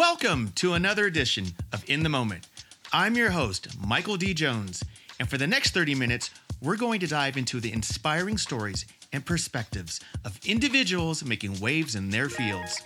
Welcome 0.00 0.52
to 0.54 0.72
another 0.72 1.04
edition 1.04 1.48
of 1.74 1.84
In 1.86 2.02
the 2.02 2.08
Moment. 2.08 2.48
I'm 2.90 3.16
your 3.16 3.28
host, 3.28 3.68
Michael 3.86 4.16
D. 4.16 4.32
Jones, 4.32 4.82
and 5.18 5.28
for 5.28 5.36
the 5.36 5.46
next 5.46 5.74
30 5.74 5.94
minutes, 5.94 6.30
we're 6.62 6.78
going 6.78 7.00
to 7.00 7.06
dive 7.06 7.36
into 7.36 7.60
the 7.60 7.70
inspiring 7.70 8.38
stories 8.38 8.86
and 9.12 9.26
perspectives 9.26 10.00
of 10.24 10.40
individuals 10.46 11.22
making 11.22 11.60
waves 11.60 11.96
in 11.96 12.08
their 12.08 12.30
fields. 12.30 12.80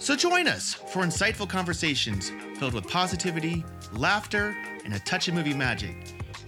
So 0.00 0.16
join 0.16 0.48
us 0.48 0.74
for 0.74 1.04
insightful 1.04 1.48
conversations 1.48 2.32
filled 2.56 2.74
with 2.74 2.88
positivity, 2.88 3.64
laughter, 3.92 4.56
and 4.84 4.92
a 4.92 4.98
touch 4.98 5.28
of 5.28 5.34
movie 5.34 5.54
magic. 5.54 5.94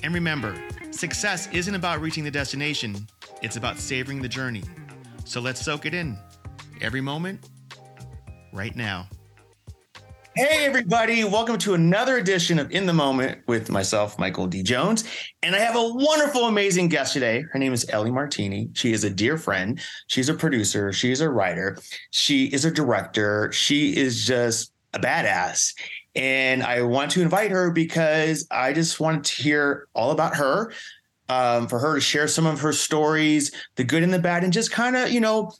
And 0.02 0.12
remember, 0.12 0.60
success 0.90 1.48
isn't 1.52 1.76
about 1.76 2.00
reaching 2.00 2.24
the 2.24 2.30
destination, 2.32 3.06
it's 3.40 3.54
about 3.54 3.78
savoring 3.78 4.20
the 4.20 4.28
journey. 4.28 4.64
So 5.24 5.40
let's 5.40 5.64
soak 5.64 5.86
it 5.86 5.94
in. 5.94 6.18
Every 6.80 7.00
moment, 7.00 7.38
right 8.54 8.76
now. 8.76 9.08
Hey, 10.36 10.64
everybody. 10.64 11.24
Welcome 11.24 11.58
to 11.58 11.74
another 11.74 12.18
edition 12.18 12.58
of 12.58 12.70
In 12.70 12.86
the 12.86 12.92
Moment 12.92 13.40
with 13.46 13.68
myself, 13.68 14.18
Michael 14.18 14.46
D. 14.46 14.62
Jones. 14.62 15.04
And 15.42 15.54
I 15.54 15.58
have 15.58 15.76
a 15.76 15.92
wonderful, 15.92 16.46
amazing 16.46 16.88
guest 16.88 17.12
today. 17.12 17.44
Her 17.52 17.58
name 17.58 17.72
is 17.72 17.88
Ellie 17.90 18.10
Martini. 18.10 18.70
She 18.74 18.92
is 18.92 19.04
a 19.04 19.10
dear 19.10 19.36
friend. 19.38 19.80
She's 20.06 20.28
a 20.28 20.34
producer. 20.34 20.92
She's 20.92 21.20
a 21.20 21.28
writer. 21.28 21.78
She 22.10 22.46
is 22.46 22.64
a 22.64 22.70
director. 22.70 23.50
She 23.52 23.96
is 23.96 24.24
just 24.24 24.72
a 24.92 25.00
badass. 25.00 25.74
And 26.14 26.62
I 26.62 26.82
want 26.82 27.10
to 27.12 27.22
invite 27.22 27.50
her 27.50 27.70
because 27.72 28.46
I 28.50 28.72
just 28.72 29.00
wanted 29.00 29.24
to 29.24 29.42
hear 29.42 29.88
all 29.94 30.12
about 30.12 30.36
her, 30.36 30.72
um, 31.28 31.66
for 31.66 31.78
her 31.78 31.94
to 31.94 32.00
share 32.00 32.28
some 32.28 32.46
of 32.46 32.60
her 32.60 32.72
stories, 32.72 33.50
the 33.76 33.84
good 33.84 34.02
and 34.02 34.12
the 34.12 34.18
bad, 34.18 34.44
and 34.44 34.52
just 34.52 34.70
kind 34.70 34.94
of, 34.96 35.10
you 35.10 35.20
know, 35.20 35.52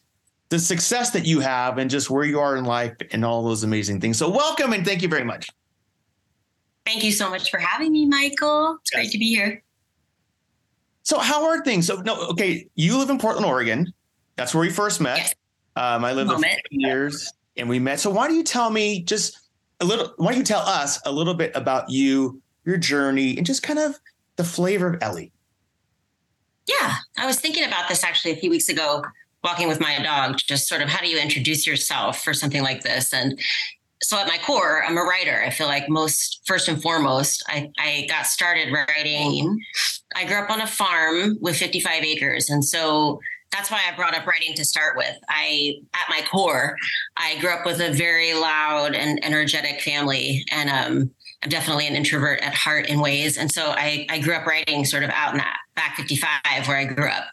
the 0.55 0.61
success 0.61 1.11
that 1.11 1.27
you 1.27 1.41
have 1.41 1.79
and 1.79 1.91
just 1.91 2.11
where 2.11 2.25
you 2.25 2.39
are 2.39 2.57
in 2.57 2.65
life 2.65 2.95
and 3.11 3.25
all 3.25 3.43
those 3.43 3.65
amazing 3.65 4.01
things. 4.01 4.17
So, 4.17 4.31
welcome 4.31 4.73
and 4.73 4.87
thank 4.87 5.03
you 5.03 5.09
very 5.09 5.25
much. 5.25 5.49
Thank 6.87 7.03
you 7.03 7.11
so 7.11 7.29
much 7.29 7.51
for 7.51 7.59
having 7.59 7.91
me, 7.91 8.07
Michael. 8.07 8.79
It's 8.81 8.93
yes. 8.93 9.01
great 9.01 9.11
to 9.11 9.19
be 9.19 9.35
here. 9.35 9.63
So, 11.03 11.19
how 11.19 11.49
are 11.49 11.65
things? 11.65 11.89
So, 11.89 11.97
no, 11.97 12.29
okay, 12.29 12.69
you 12.77 12.97
live 12.97 13.11
in 13.11 13.19
Portland, 13.19 13.45
Oregon. 13.45 13.93
That's 14.37 14.55
where 14.55 14.61
we 14.61 14.71
first 14.71 15.01
met. 15.01 15.19
Yes. 15.19 15.35
Um, 15.75 16.05
I 16.05 16.13
lived 16.13 16.31
there 16.31 16.39
for 16.39 16.57
years 16.71 17.33
and 17.57 17.69
we 17.69 17.81
met. 17.81 17.99
So, 17.99 18.11
why 18.11 18.29
don't 18.29 18.37
you 18.37 18.45
tell 18.45 18.71
me 18.71 19.03
just 19.03 19.41
a 19.81 19.85
little, 19.85 20.15
why 20.19 20.31
don't 20.31 20.39
you 20.39 20.45
tell 20.45 20.63
us 20.63 21.01
a 21.05 21.11
little 21.11 21.35
bit 21.35 21.51
about 21.57 21.91
you, 21.91 22.41
your 22.65 22.77
journey, 22.77 23.37
and 23.37 23.45
just 23.45 23.65
kind 23.65 23.81
of 23.81 23.99
the 24.37 24.45
flavor 24.45 24.87
of 24.87 25.03
Ellie? 25.03 25.33
Yeah, 26.69 26.95
I 27.19 27.27
was 27.27 27.41
thinking 27.41 27.65
about 27.65 27.89
this 27.89 28.05
actually 28.05 28.31
a 28.31 28.37
few 28.37 28.51
weeks 28.51 28.69
ago 28.69 29.03
walking 29.45 29.69
with 29.69 29.79
my 29.79 30.03
dog, 30.03 30.39
just 30.39 30.67
sort 30.67 30.83
of 30.83 30.89
how 30.89 31.01
do 31.01 31.09
you 31.09 31.19
introduce 31.19 31.67
yourself 31.67 32.25
for 32.25 32.33
something 32.33 32.63
like 32.63 32.83
this? 32.83 33.13
And 33.13 33.39
so 34.03 34.19
at 34.19 34.27
my 34.27 34.39
core, 34.39 34.83
I'm 34.85 34.99
a 34.99 35.03
writer. 35.03 35.43
I 35.43 35.51
feel 35.51 35.67
like 35.67 35.89
most, 35.89 36.43
first 36.47 36.69
and 36.69 36.83
foremost, 36.83 37.45
I, 37.47 37.71
I 37.79 38.07
got 38.09 38.27
started 38.27 38.73
writing. 38.73 39.61
I 40.17 40.25
grew 40.25 40.39
up 40.39 40.51
on 40.51 40.61
a 40.61 40.67
farm 40.67 41.39
with 41.41 41.57
55 41.57 42.03
acres. 42.03 42.51
And 42.51 42.65
so 42.65 43.21
that's 43.53 43.71
why 43.71 43.83
I 43.87 43.95
brought 43.95 44.15
up 44.15 44.27
writing 44.27 44.55
to 44.55 44.65
start 44.65 44.97
with. 44.97 45.17
I, 45.29 45.77
at 45.95 46.07
my 46.11 46.23
core, 46.31 46.77
I 47.17 47.39
grew 47.39 47.51
up 47.51 47.65
with 47.65 47.81
a 47.81 47.93
very 47.93 48.35
loud 48.35 48.95
and 48.95 49.25
energetic 49.25 49.81
family. 49.81 50.45
And 50.51 50.71
um, 50.71 51.11
I'm 51.45 51.51
definitely 51.51 51.87
an 51.87 51.95
introvert 51.95 52.41
at 52.41 52.55
heart 52.55 52.89
in 52.89 53.01
ways. 53.01 53.37
And 53.37 53.53
so 53.53 53.75
I, 53.77 54.07
I 54.09 54.19
grew 54.19 54.35
up 54.35 54.47
writing 54.47 54.87
sort 54.87 55.03
of 55.03 55.11
out 55.11 55.33
in 55.33 55.39
that 55.39 55.59
back 55.77 55.97
55 55.97 56.67
where 56.67 56.79
I 56.79 56.85
grew 56.87 57.09
up. 57.09 57.27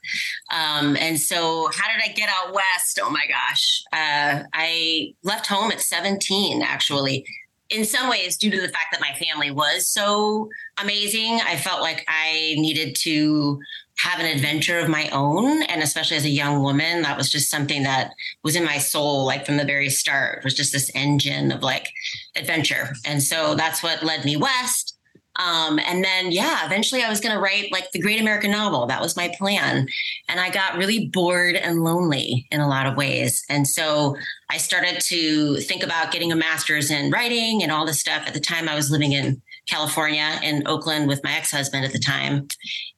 Um, 0.53 0.97
and 0.97 1.17
so 1.17 1.69
how 1.73 1.89
did 1.91 2.03
I 2.03 2.11
get 2.13 2.29
out 2.29 2.53
west? 2.53 2.99
Oh 3.01 3.09
my 3.09 3.25
gosh. 3.27 3.83
Uh, 3.93 4.43
I 4.53 5.13
left 5.23 5.47
home 5.47 5.71
at 5.71 5.79
17, 5.79 6.61
actually. 6.61 7.25
In 7.69 7.85
some 7.85 8.09
ways, 8.09 8.35
due 8.35 8.51
to 8.51 8.59
the 8.59 8.67
fact 8.67 8.87
that 8.91 8.99
my 8.99 9.13
family 9.13 9.49
was 9.49 9.87
so 9.87 10.49
amazing, 10.77 11.39
I 11.45 11.55
felt 11.55 11.79
like 11.79 12.05
I 12.09 12.55
needed 12.57 12.95
to 13.03 13.61
have 14.03 14.19
an 14.19 14.25
adventure 14.25 14.79
of 14.79 14.89
my 14.89 15.09
own. 15.09 15.63
And 15.63 15.81
especially 15.81 16.17
as 16.17 16.25
a 16.25 16.29
young 16.29 16.61
woman 16.63 17.01
that 17.03 17.17
was 17.17 17.29
just 17.29 17.49
something 17.49 17.83
that 17.83 18.13
was 18.43 18.55
in 18.55 18.63
my 18.63 18.77
soul 18.77 19.25
like 19.25 19.45
from 19.45 19.57
the 19.57 19.65
very 19.65 19.89
start. 19.89 20.43
Was 20.43 20.53
just 20.53 20.73
this 20.73 20.91
engine 20.95 21.51
of 21.51 21.61
like 21.61 21.91
adventure. 22.35 22.93
And 23.05 23.21
so 23.21 23.55
that's 23.55 23.83
what 23.83 24.03
led 24.03 24.25
me 24.25 24.37
west. 24.37 24.97
Um, 25.37 25.79
and 25.79 26.03
then 26.03 26.33
yeah 26.33 26.65
eventually 26.65 27.03
i 27.03 27.09
was 27.09 27.21
going 27.21 27.33
to 27.33 27.39
write 27.39 27.71
like 27.71 27.89
the 27.91 28.01
great 28.01 28.19
american 28.19 28.51
novel. 28.51 28.85
That 28.87 29.01
was 29.01 29.15
my 29.15 29.31
plan. 29.37 29.87
And 30.27 30.39
i 30.41 30.49
got 30.49 30.75
really 30.75 31.07
bored 31.07 31.55
and 31.55 31.83
lonely 31.85 32.47
in 32.51 32.59
a 32.59 32.67
lot 32.67 32.85
of 32.85 32.97
ways. 32.97 33.41
And 33.49 33.65
so 33.65 34.17
i 34.49 34.57
started 34.57 34.99
to 35.05 35.57
think 35.61 35.83
about 35.83 36.11
getting 36.11 36.33
a 36.33 36.35
master's 36.35 36.91
in 36.91 37.11
writing 37.11 37.63
and 37.63 37.71
all 37.71 37.85
this 37.85 37.99
stuff. 37.99 38.23
At 38.27 38.33
the 38.33 38.41
time 38.41 38.67
i 38.67 38.75
was 38.75 38.91
living 38.91 39.13
in 39.13 39.41
California 39.71 40.29
in 40.43 40.67
Oakland 40.67 41.07
with 41.07 41.23
my 41.23 41.33
ex-husband 41.33 41.85
at 41.85 41.93
the 41.93 41.99
time. 41.99 42.47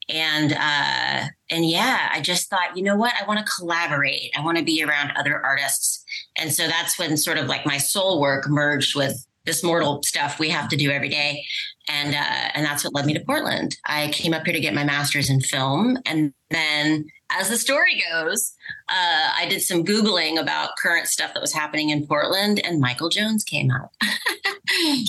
And 0.08 0.52
uh 0.52 1.28
and 1.50 1.62
yeah, 1.64 2.10
I 2.12 2.20
just 2.20 2.50
thought, 2.50 2.76
you 2.76 2.82
know 2.82 2.96
what? 2.96 3.14
I 3.20 3.26
want 3.26 3.38
to 3.40 3.52
collaborate. 3.56 4.30
I 4.36 4.42
want 4.44 4.58
to 4.58 4.64
be 4.64 4.82
around 4.82 5.12
other 5.16 5.36
artists. 5.44 6.04
And 6.36 6.52
so 6.52 6.66
that's 6.66 6.98
when 6.98 7.16
sort 7.16 7.38
of 7.38 7.46
like 7.46 7.64
my 7.64 7.78
soul 7.78 8.20
work 8.20 8.48
merged 8.48 8.96
with 8.96 9.16
this 9.46 9.62
mortal 9.62 10.02
stuff 10.02 10.38
we 10.38 10.48
have 10.48 10.68
to 10.70 10.76
do 10.76 10.90
every 10.90 11.08
day. 11.08 11.44
And 11.88 12.14
uh, 12.14 12.48
and 12.54 12.64
that's 12.64 12.82
what 12.82 12.94
led 12.94 13.06
me 13.06 13.14
to 13.14 13.20
Portland. 13.20 13.76
I 13.84 14.08
came 14.08 14.32
up 14.32 14.44
here 14.44 14.54
to 14.54 14.60
get 14.60 14.74
my 14.74 14.84
master's 14.84 15.28
in 15.28 15.40
film, 15.40 15.98
and 16.06 16.32
then, 16.48 17.04
as 17.38 17.48
the 17.48 17.56
story 17.56 18.02
goes, 18.10 18.54
uh, 18.88 19.30
I 19.36 19.46
did 19.48 19.62
some 19.62 19.84
googling 19.84 20.40
about 20.40 20.70
current 20.80 21.06
stuff 21.06 21.34
that 21.34 21.40
was 21.40 21.52
happening 21.52 21.90
in 21.90 22.06
Portland, 22.06 22.60
and 22.64 22.80
Michael 22.80 23.08
Jones 23.08 23.44
came 23.44 23.70
out, 23.70 23.90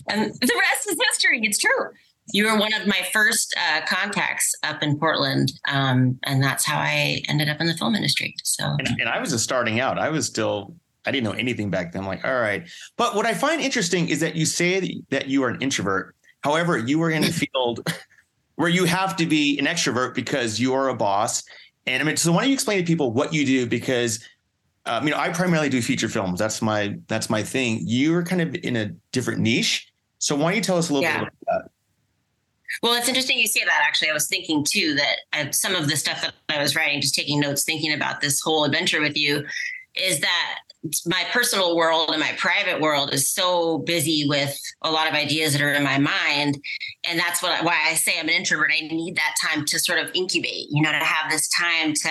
and 0.10 0.34
the 0.34 0.62
rest 0.62 0.90
is 0.90 0.98
history. 1.10 1.40
It's 1.44 1.58
true. 1.58 1.90
You 2.34 2.46
were 2.46 2.58
one 2.58 2.74
of 2.74 2.88
my 2.88 3.08
first 3.14 3.56
uh, 3.56 3.82
contacts 3.86 4.52
up 4.64 4.82
in 4.82 4.98
Portland, 4.98 5.52
um, 5.68 6.18
and 6.24 6.42
that's 6.42 6.66
how 6.66 6.80
I 6.80 7.22
ended 7.30 7.50
up 7.50 7.62
in 7.62 7.68
the 7.68 7.76
film 7.76 7.96
industry. 7.96 8.34
So, 8.44 8.66
and, 8.80 9.00
and 9.00 9.10
I 9.10 9.20
was 9.20 9.30
just 9.30 9.44
starting 9.44 9.80
out. 9.80 10.00
I 10.00 10.10
was 10.10 10.26
still 10.26 10.76
I 11.06 11.12
didn't 11.12 11.24
know 11.24 11.38
anything 11.38 11.70
back 11.70 11.92
then. 11.92 12.02
I'm 12.02 12.08
like, 12.08 12.26
all 12.26 12.40
right. 12.40 12.68
But 12.98 13.16
what 13.16 13.26
I 13.26 13.34
find 13.34 13.62
interesting 13.62 14.10
is 14.10 14.20
that 14.22 14.36
you 14.36 14.46
say 14.46 15.02
that 15.10 15.28
you 15.28 15.44
are 15.44 15.50
an 15.50 15.62
introvert. 15.62 16.16
However, 16.42 16.78
you 16.78 17.02
are 17.04 17.12
in 17.12 17.24
a 17.24 17.32
field 17.32 17.88
where 18.56 18.70
you 18.70 18.86
have 18.86 19.16
to 19.18 19.26
be 19.26 19.60
an 19.60 19.66
extrovert 19.66 20.16
because 20.16 20.60
you 20.60 20.74
are 20.74 20.90
a 20.90 20.96
boss. 20.96 21.44
And 21.88 22.02
I 22.02 22.06
mean, 22.06 22.18
so 22.18 22.32
why 22.32 22.42
don't 22.42 22.50
you 22.50 22.54
explain 22.54 22.80
to 22.80 22.86
people 22.86 23.12
what 23.12 23.34
you 23.34 23.46
do? 23.46 23.68
Because 23.68 24.24
um, 24.86 25.06
you 25.06 25.12
know, 25.12 25.20
I 25.20 25.30
primarily 25.30 25.70
do 25.70 25.82
feature 25.82 26.08
films. 26.08 26.40
That's 26.40 26.62
my 26.62 26.98
that's 27.08 27.30
my 27.30 27.44
thing. 27.44 27.80
You're 27.84 28.24
kind 28.24 28.42
of 28.42 28.56
in 28.56 28.76
a 28.76 28.88
different 29.12 29.40
niche. 29.40 29.92
So 30.20 30.36
why 30.36 30.44
don't 30.44 30.56
you 30.56 30.62
tell 30.62 30.78
us 30.78 30.90
a 30.90 30.94
little 30.94 31.10
yeah. 31.10 31.20
bit 31.20 31.28
about 31.42 31.64
that? 31.64 31.72
Well, 32.84 32.94
it's 32.94 33.08
interesting 33.08 33.40
you 33.40 33.48
say 33.48 33.64
that. 33.64 33.84
Actually, 33.86 34.10
I 34.10 34.14
was 34.14 34.28
thinking 34.28 34.64
too 34.64 34.96
that 34.96 35.18
I, 35.34 35.50
some 35.52 35.76
of 35.76 35.90
the 35.90 35.96
stuff 35.96 36.22
that 36.22 36.34
I 36.50 36.62
was 36.62 36.76
writing, 36.76 37.02
just 37.02 37.16
taking 37.16 37.40
notes, 37.40 37.64
thinking 37.64 37.94
about 37.94 38.22
this 38.22 38.42
whole 38.42 38.66
adventure 38.66 39.02
with 39.02 39.18
you, 39.18 39.46
is 39.96 40.20
that 40.20 40.60
my 41.06 41.26
personal 41.32 41.76
world 41.76 42.10
and 42.12 42.20
my 42.20 42.34
private 42.38 42.82
world 42.82 43.14
is 43.14 43.30
so 43.30 43.80
busy 43.80 44.26
with 44.28 44.60
a 44.82 44.92
lot 44.92 45.08
of 45.08 45.14
ideas 45.14 45.54
that 45.54 45.62
are 45.62 45.74
in 45.74 45.84
my 45.84 45.98
mind. 45.98 46.58
And 47.04 47.20
that's 47.20 47.42
what 47.42 47.64
why 47.64 47.78
I 47.86 47.96
say 47.96 48.20
I'm 48.20 48.28
an 48.28 48.34
introvert. 48.34 48.72
I 48.72 48.88
need 48.88 49.16
that 49.16 49.36
time 49.42 49.66
to 49.66 49.80
sort 49.80 50.00
of 50.00 50.12
incubate 50.14 50.68
you 50.70 50.82
know 50.82 50.92
to 50.92 50.98
have 50.98 51.32
this 51.32 51.50
time 51.50 51.94
to 51.94 52.10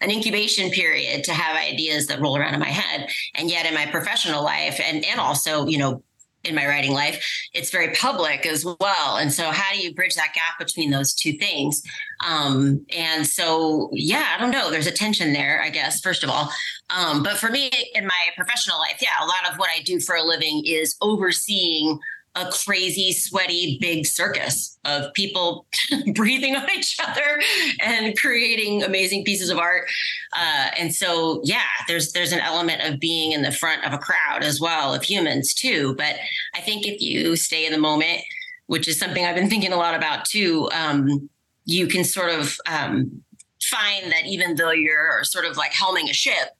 an 0.00 0.10
incubation 0.10 0.70
period 0.70 1.24
to 1.24 1.32
have 1.32 1.56
ideas 1.56 2.06
that 2.06 2.20
roll 2.20 2.36
around 2.36 2.54
in 2.54 2.60
my 2.60 2.68
head 2.68 3.08
and 3.34 3.50
yet 3.50 3.66
in 3.66 3.74
my 3.74 3.86
professional 3.86 4.44
life 4.44 4.80
and 4.84 5.04
and 5.04 5.20
also 5.20 5.66
you 5.66 5.78
know 5.78 6.02
in 6.48 6.54
my 6.54 6.66
writing 6.66 6.92
life 6.92 7.24
it's 7.54 7.70
very 7.70 7.94
public 7.94 8.46
as 8.46 8.64
well. 8.64 9.16
And 9.16 9.32
so 9.32 9.50
how 9.50 9.72
do 9.72 9.80
you 9.80 9.94
bridge 9.94 10.14
that 10.14 10.34
gap 10.34 10.58
between 10.58 10.90
those 10.90 11.14
two 11.14 11.32
things? 11.32 11.82
Um, 12.26 12.84
and 12.96 13.26
so 13.26 13.90
yeah 13.92 14.34
i 14.34 14.40
don't 14.40 14.50
know. 14.50 14.70
There's 14.70 14.86
a 14.86 14.92
tension 14.92 15.32
there 15.32 15.62
i 15.62 15.70
guess 15.70 16.00
first 16.00 16.24
of 16.24 16.30
all. 16.30 16.50
Um, 16.90 17.22
but 17.22 17.36
for 17.36 17.50
me 17.50 17.70
in 17.94 18.06
my 18.06 18.26
professional 18.36 18.78
life 18.78 18.98
yeah 19.00 19.22
a 19.22 19.26
lot 19.26 19.50
of 19.50 19.58
what 19.58 19.70
i 19.70 19.82
do 19.82 20.00
for 20.00 20.14
a 20.16 20.22
living 20.22 20.62
is 20.64 20.96
overseeing 21.00 21.98
a 22.38 22.50
crazy, 22.50 23.12
sweaty, 23.12 23.78
big 23.80 24.06
circus 24.06 24.78
of 24.84 25.12
people 25.14 25.66
breathing 26.14 26.56
on 26.56 26.68
each 26.70 26.96
other 27.02 27.40
and 27.80 28.16
creating 28.16 28.82
amazing 28.82 29.24
pieces 29.24 29.50
of 29.50 29.58
art. 29.58 29.88
Uh, 30.36 30.68
and 30.78 30.94
so, 30.94 31.40
yeah, 31.44 31.66
there's 31.86 32.12
there's 32.12 32.32
an 32.32 32.40
element 32.40 32.82
of 32.82 33.00
being 33.00 33.32
in 33.32 33.42
the 33.42 33.52
front 33.52 33.84
of 33.84 33.92
a 33.92 33.98
crowd 33.98 34.42
as 34.42 34.60
well 34.60 34.94
of 34.94 35.02
humans 35.02 35.54
too. 35.54 35.94
But 35.96 36.16
I 36.54 36.60
think 36.60 36.86
if 36.86 37.00
you 37.00 37.36
stay 37.36 37.66
in 37.66 37.72
the 37.72 37.78
moment, 37.78 38.20
which 38.66 38.86
is 38.86 38.98
something 38.98 39.24
I've 39.24 39.36
been 39.36 39.50
thinking 39.50 39.72
a 39.72 39.76
lot 39.76 39.94
about 39.94 40.24
too, 40.24 40.68
um, 40.72 41.28
you 41.64 41.86
can 41.86 42.04
sort 42.04 42.30
of 42.30 42.56
um, 42.66 43.22
find 43.62 44.10
that 44.12 44.26
even 44.26 44.56
though 44.56 44.70
you're 44.70 45.24
sort 45.24 45.44
of 45.44 45.56
like 45.56 45.72
helming 45.72 46.08
a 46.08 46.14
ship 46.14 46.50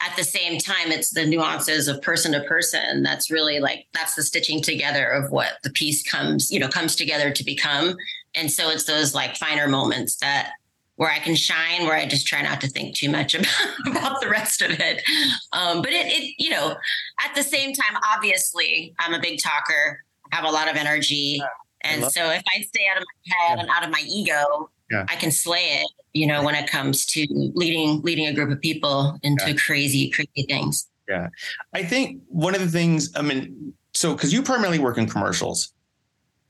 at 0.00 0.16
the 0.16 0.24
same 0.24 0.58
time 0.58 0.92
it's 0.92 1.10
the 1.10 1.26
nuances 1.26 1.88
of 1.88 2.00
person 2.02 2.32
to 2.32 2.40
person 2.44 3.02
that's 3.02 3.30
really 3.30 3.58
like 3.58 3.86
that's 3.92 4.14
the 4.14 4.22
stitching 4.22 4.62
together 4.62 5.06
of 5.08 5.30
what 5.30 5.54
the 5.64 5.70
piece 5.70 6.08
comes 6.08 6.50
you 6.50 6.60
know 6.60 6.68
comes 6.68 6.94
together 6.94 7.32
to 7.32 7.44
become 7.44 7.96
and 8.34 8.50
so 8.50 8.70
it's 8.70 8.84
those 8.84 9.14
like 9.14 9.36
finer 9.36 9.66
moments 9.66 10.16
that 10.16 10.52
where 10.98 11.10
I 11.10 11.20
can 11.20 11.36
shine, 11.36 11.84
where 11.84 11.94
I 11.94 12.06
just 12.06 12.26
try 12.26 12.42
not 12.42 12.60
to 12.60 12.68
think 12.68 12.96
too 12.96 13.08
much 13.08 13.32
about, 13.32 13.46
about 13.86 14.20
the 14.20 14.28
rest 14.28 14.62
of 14.62 14.72
it. 14.72 15.00
Um, 15.52 15.80
but 15.80 15.92
it, 15.92 16.06
it, 16.06 16.34
you 16.38 16.50
know, 16.50 16.74
at 17.24 17.34
the 17.36 17.44
same 17.44 17.72
time, 17.72 17.96
obviously, 18.04 18.94
I'm 18.98 19.14
a 19.14 19.20
big 19.20 19.40
talker, 19.40 20.02
have 20.32 20.44
a 20.44 20.50
lot 20.50 20.68
of 20.68 20.74
energy. 20.74 21.40
And 21.82 22.02
so 22.02 22.30
if 22.30 22.42
I 22.52 22.62
stay 22.62 22.88
out 22.90 22.96
of 22.96 23.04
my 23.04 23.36
head 23.36 23.56
yeah. 23.56 23.60
and 23.60 23.70
out 23.70 23.84
of 23.84 23.90
my 23.90 24.02
ego, 24.08 24.70
yeah. 24.90 25.04
I 25.08 25.16
can 25.16 25.30
slay 25.30 25.80
it, 25.80 25.90
you 26.12 26.26
know, 26.26 26.42
when 26.42 26.54
it 26.54 26.68
comes 26.70 27.06
to 27.06 27.26
leading 27.30 28.02
leading 28.02 28.26
a 28.26 28.32
group 28.32 28.50
of 28.50 28.60
people 28.60 29.18
into 29.22 29.50
yeah. 29.50 29.56
crazy, 29.56 30.10
crazy 30.10 30.46
things. 30.48 30.88
Yeah. 31.08 31.28
I 31.72 31.84
think 31.84 32.20
one 32.28 32.54
of 32.54 32.60
the 32.60 32.68
things, 32.68 33.10
I 33.16 33.22
mean, 33.22 33.72
so 33.94 34.14
because 34.14 34.32
you 34.32 34.42
primarily 34.42 34.78
work 34.78 34.98
in 34.98 35.08
commercials, 35.08 35.72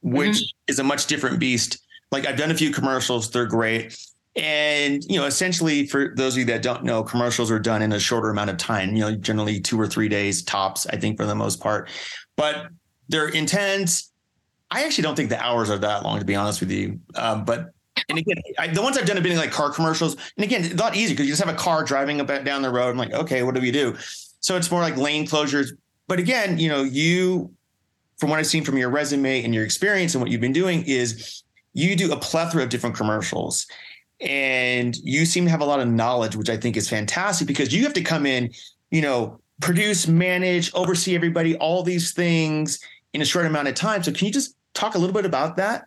which 0.03 0.37
mm-hmm. 0.37 0.69
is 0.69 0.79
a 0.79 0.85
much 0.85 1.07
different 1.07 1.39
beast. 1.39 1.79
Like 2.11 2.27
I've 2.27 2.37
done 2.37 2.51
a 2.51 2.55
few 2.55 2.71
commercials, 2.71 3.31
they're 3.31 3.47
great. 3.47 3.97
And 4.37 5.03
you 5.05 5.19
know, 5.19 5.27
essentially, 5.27 5.87
for 5.87 6.15
those 6.17 6.35
of 6.35 6.41
you 6.41 6.45
that 6.47 6.63
don't 6.63 6.85
know, 6.85 7.03
commercials 7.03 7.51
are 7.51 7.59
done 7.59 7.83
in 7.83 7.93
a 7.93 7.99
shorter 7.99 8.31
amount 8.31 8.51
of 8.51 8.57
time. 8.57 8.95
You 8.95 9.01
know, 9.01 9.17
generally 9.17 9.61
two 9.61 9.81
or 9.81 9.87
three 9.87 10.09
days 10.09 10.43
tops. 10.43 10.87
I 10.87 10.97
think 10.97 11.17
for 11.17 11.27
the 11.27 11.35
most 11.35 11.61
part, 11.61 11.89
but 12.37 12.69
they're 13.09 13.29
intense. 13.29 14.13
I 14.71 14.85
actually 14.85 15.03
don't 15.03 15.17
think 15.17 15.31
the 15.31 15.43
hours 15.43 15.71
are 15.71 15.79
that 15.79 16.05
long, 16.05 16.19
to 16.19 16.25
be 16.25 16.37
honest 16.37 16.61
with 16.61 16.71
you. 16.71 17.01
Um, 17.15 17.45
but 17.45 17.71
and 18.09 18.19
again, 18.19 18.37
I, 18.59 18.69
the 18.69 18.83
ones 18.83 18.97
I've 18.97 19.07
done 19.07 19.17
have 19.17 19.23
been 19.23 19.37
like 19.37 19.51
car 19.51 19.71
commercials. 19.71 20.17
And 20.37 20.45
again, 20.45 20.65
a 20.65 20.75
lot 20.75 20.93
because 20.93 21.21
you 21.21 21.27
just 21.27 21.43
have 21.43 21.53
a 21.53 21.59
car 21.59 21.85
driving 21.85 22.21
about 22.21 22.45
down 22.45 22.63
the 22.63 22.71
road. 22.71 22.89
I'm 22.89 22.97
like, 22.97 23.13
okay, 23.13 23.43
what 23.43 23.55
do 23.55 23.61
we 23.61 23.71
do? 23.71 23.97
So 24.41 24.57
it's 24.57 24.71
more 24.71 24.81
like 24.81 24.97
lane 24.97 25.27
closures. 25.27 25.71
But 26.07 26.19
again, 26.19 26.59
you 26.59 26.69
know, 26.69 26.83
you, 26.83 27.53
from 28.17 28.31
what 28.31 28.39
I've 28.39 28.47
seen 28.47 28.65
from 28.65 28.79
your 28.79 28.89
resume 28.89 29.45
and 29.45 29.55
your 29.55 29.65
experience 29.65 30.15
and 30.15 30.23
what 30.23 30.31
you've 30.31 30.41
been 30.41 30.55
doing, 30.55 30.85
is 30.87 31.43
you 31.75 31.95
do 31.97 32.13
a 32.13 32.17
plethora 32.17 32.63
of 32.63 32.71
different 32.71 32.97
commercials 32.97 33.67
and 34.21 34.97
you 34.99 35.25
seem 35.25 35.45
to 35.45 35.51
have 35.51 35.61
a 35.61 35.65
lot 35.65 35.79
of 35.79 35.87
knowledge 35.87 36.35
which 36.35 36.51
i 36.51 36.57
think 36.57 36.77
is 36.77 36.89
fantastic 36.89 37.47
because 37.47 37.73
you 37.73 37.85
have 37.85 37.93
to 37.93 38.03
come 38.03 38.27
in 38.27 38.51
you 38.91 39.01
know 39.01 39.39
produce 39.61 40.09
manage 40.09 40.73
oversee 40.75 41.15
everybody 41.15 41.57
all 41.59 41.83
these 41.83 42.13
things 42.13 42.81
in 43.13 43.23
a 43.23 43.25
short 43.25 43.47
amount 43.47 43.69
of 43.69 43.75
time 43.75 44.03
so 44.03 44.11
can 44.11 44.27
you 44.27 44.33
just 44.33 44.57
talk 44.75 44.97
a 44.97 44.99
little 44.99 45.15
bit 45.15 45.25
about 45.25 45.57
that 45.57 45.85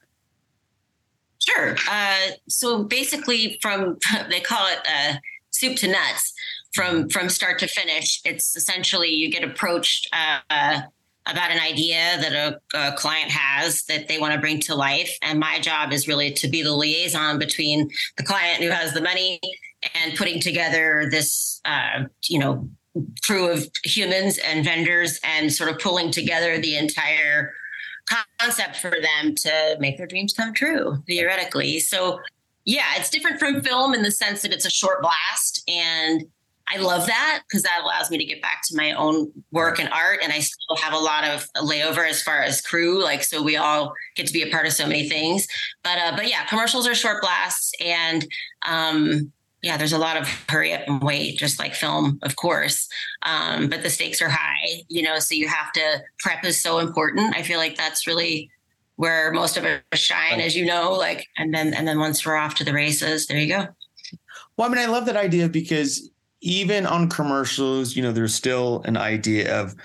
sure 1.48 1.76
uh, 1.90 2.32
so 2.48 2.84
basically 2.84 3.58
from 3.62 3.98
they 4.30 4.40
call 4.40 4.68
it 4.68 4.80
uh, 4.88 5.16
soup 5.52 5.76
to 5.78 5.88
nuts 5.88 6.34
from 6.74 7.10
from 7.10 7.30
start 7.30 7.60
to 7.60 7.68
finish 7.68 8.22
it's 8.26 8.56
essentially 8.56 9.10
you 9.10 9.30
get 9.30 9.44
approached 9.44 10.10
uh, 10.14 10.82
about 11.28 11.52
an 11.52 11.60
idea 11.60 12.18
that 12.20 12.34
a, 12.34 12.60
a, 12.78 12.94
client 12.94 13.32
has 13.32 13.84
that 13.84 14.08
they 14.08 14.18
want 14.18 14.34
to 14.34 14.40
bring 14.40 14.60
to 14.60 14.76
life. 14.76 15.18
And 15.22 15.40
my 15.40 15.60
job 15.60 15.94
is 15.94 16.08
really 16.08 16.32
to 16.34 16.48
be 16.48 16.64
the 16.64 16.74
liaison 16.74 17.38
between 17.38 17.90
the 18.18 18.24
client 18.24 18.64
who 18.64 18.70
has 18.70 18.94
the 18.94 19.02
money 19.02 19.40
and 19.96 20.16
putting 20.18 20.40
together 20.40 21.08
this, 21.12 21.62
uh, 21.66 22.06
you 22.28 22.40
know, 22.40 22.70
crew 23.24 23.50
of 23.50 23.68
humans 23.84 24.38
and 24.40 24.66
vendors 24.66 25.20
and 25.24 25.54
sort 25.54 25.70
of 25.70 25.80
pulling 25.80 26.12
together 26.12 26.58
the 26.60 26.76
entire 26.76 27.54
concept 28.40 28.78
for 28.78 28.92
them 28.92 29.36
to 29.36 29.78
make 29.80 29.98
their 29.98 30.08
dreams 30.08 30.34
come 30.34 30.54
true, 30.54 31.02
theoretically. 31.08 31.80
So, 31.80 32.20
yeah, 32.66 32.86
it's 32.98 33.10
different 33.10 33.40
from 33.40 33.62
film 33.62 33.94
in 33.94 34.04
the 34.04 34.12
sense 34.12 34.42
that 34.44 34.54
it's 34.54 34.66
a 34.66 34.70
short 34.70 35.02
blast 35.02 35.64
and 35.68 36.24
I 36.74 36.78
love 36.78 37.06
that 37.08 37.42
because 37.48 37.64
that 37.64 37.82
allows 37.84 38.10
me 38.10 38.18
to 38.18 38.26
get 38.26 38.42
back 38.42 38.62
to 38.68 38.78
my 38.78 38.94
own 38.94 39.32
work 39.52 39.80
and 39.80 39.90
art. 39.90 40.20
And 40.24 40.32
I 40.32 40.40
still 40.40 40.78
have 40.78 40.94
a 40.94 40.98
lot 40.98 41.26
of 41.26 41.52
layover 41.56 42.08
as 42.08 42.22
far 42.22 42.42
as 42.42 42.62
crew. 42.62 43.04
Like, 43.04 43.24
so 43.24 43.42
we 43.42 43.58
all 43.58 43.94
get 44.16 44.28
to 44.28 44.34
be 44.34 44.42
a 44.42 44.50
part 44.50 44.66
of 44.66 44.72
so 44.72 44.88
many 44.88 45.10
things. 45.10 45.48
But, 45.84 45.98
uh, 45.98 46.16
but 46.16 46.30
yeah, 46.30 46.46
commercials 46.46 46.88
are 46.88 46.96
short 46.96 47.22
blasts. 47.22 47.74
And, 47.84 48.26
um, 48.66 49.32
yeah, 49.62 49.78
there's 49.78 49.94
a 49.94 49.98
lot 49.98 50.18
of 50.18 50.28
hurry 50.50 50.74
up 50.74 50.82
and 50.88 51.02
wait, 51.02 51.38
just 51.38 51.60
like 51.60 51.76
film, 51.76 52.20
of 52.24 52.36
course. 52.36 52.90
Um, 53.22 53.70
but 53.70 53.84
the 53.84 53.90
stakes 53.90 54.22
are 54.22 54.30
high, 54.30 54.84
you 54.88 55.04
know, 55.04 55.20
so 55.20 55.36
you 55.36 55.48
have 55.48 55.72
to 55.74 56.02
prep 56.20 56.44
is 56.44 56.62
so 56.62 56.80
important. 56.80 57.36
I 57.36 57.44
feel 57.44 57.60
like 57.60 57.78
that's 57.78 58.08
really 58.08 58.50
where 58.96 59.32
most 59.32 59.58
of 59.58 59.66
us 59.66 59.82
shine, 59.94 60.40
as 60.40 60.56
you 60.56 60.66
know, 60.66 60.94
like, 60.94 61.28
and 61.38 61.54
then, 61.54 61.74
and 61.74 61.88
then 61.88 62.00
once 62.00 62.26
we're 62.26 62.36
off 62.36 62.56
to 62.56 62.64
the 62.64 62.74
races, 62.74 63.28
there 63.28 63.38
you 63.38 63.50
go. 63.50 63.68
Well, 64.58 64.68
I 64.68 64.74
mean, 64.74 64.82
I 64.82 64.88
love 64.88 65.06
that 65.06 65.16
idea 65.16 65.48
because 65.48 66.10
even 66.42 66.88
on 66.88 67.08
commercials, 67.10 67.96
you 67.96 68.02
know, 68.02 68.12
there's 68.12 68.34
still 68.34 68.82
an 68.86 68.98
idea 68.98 69.60
of 69.60 69.76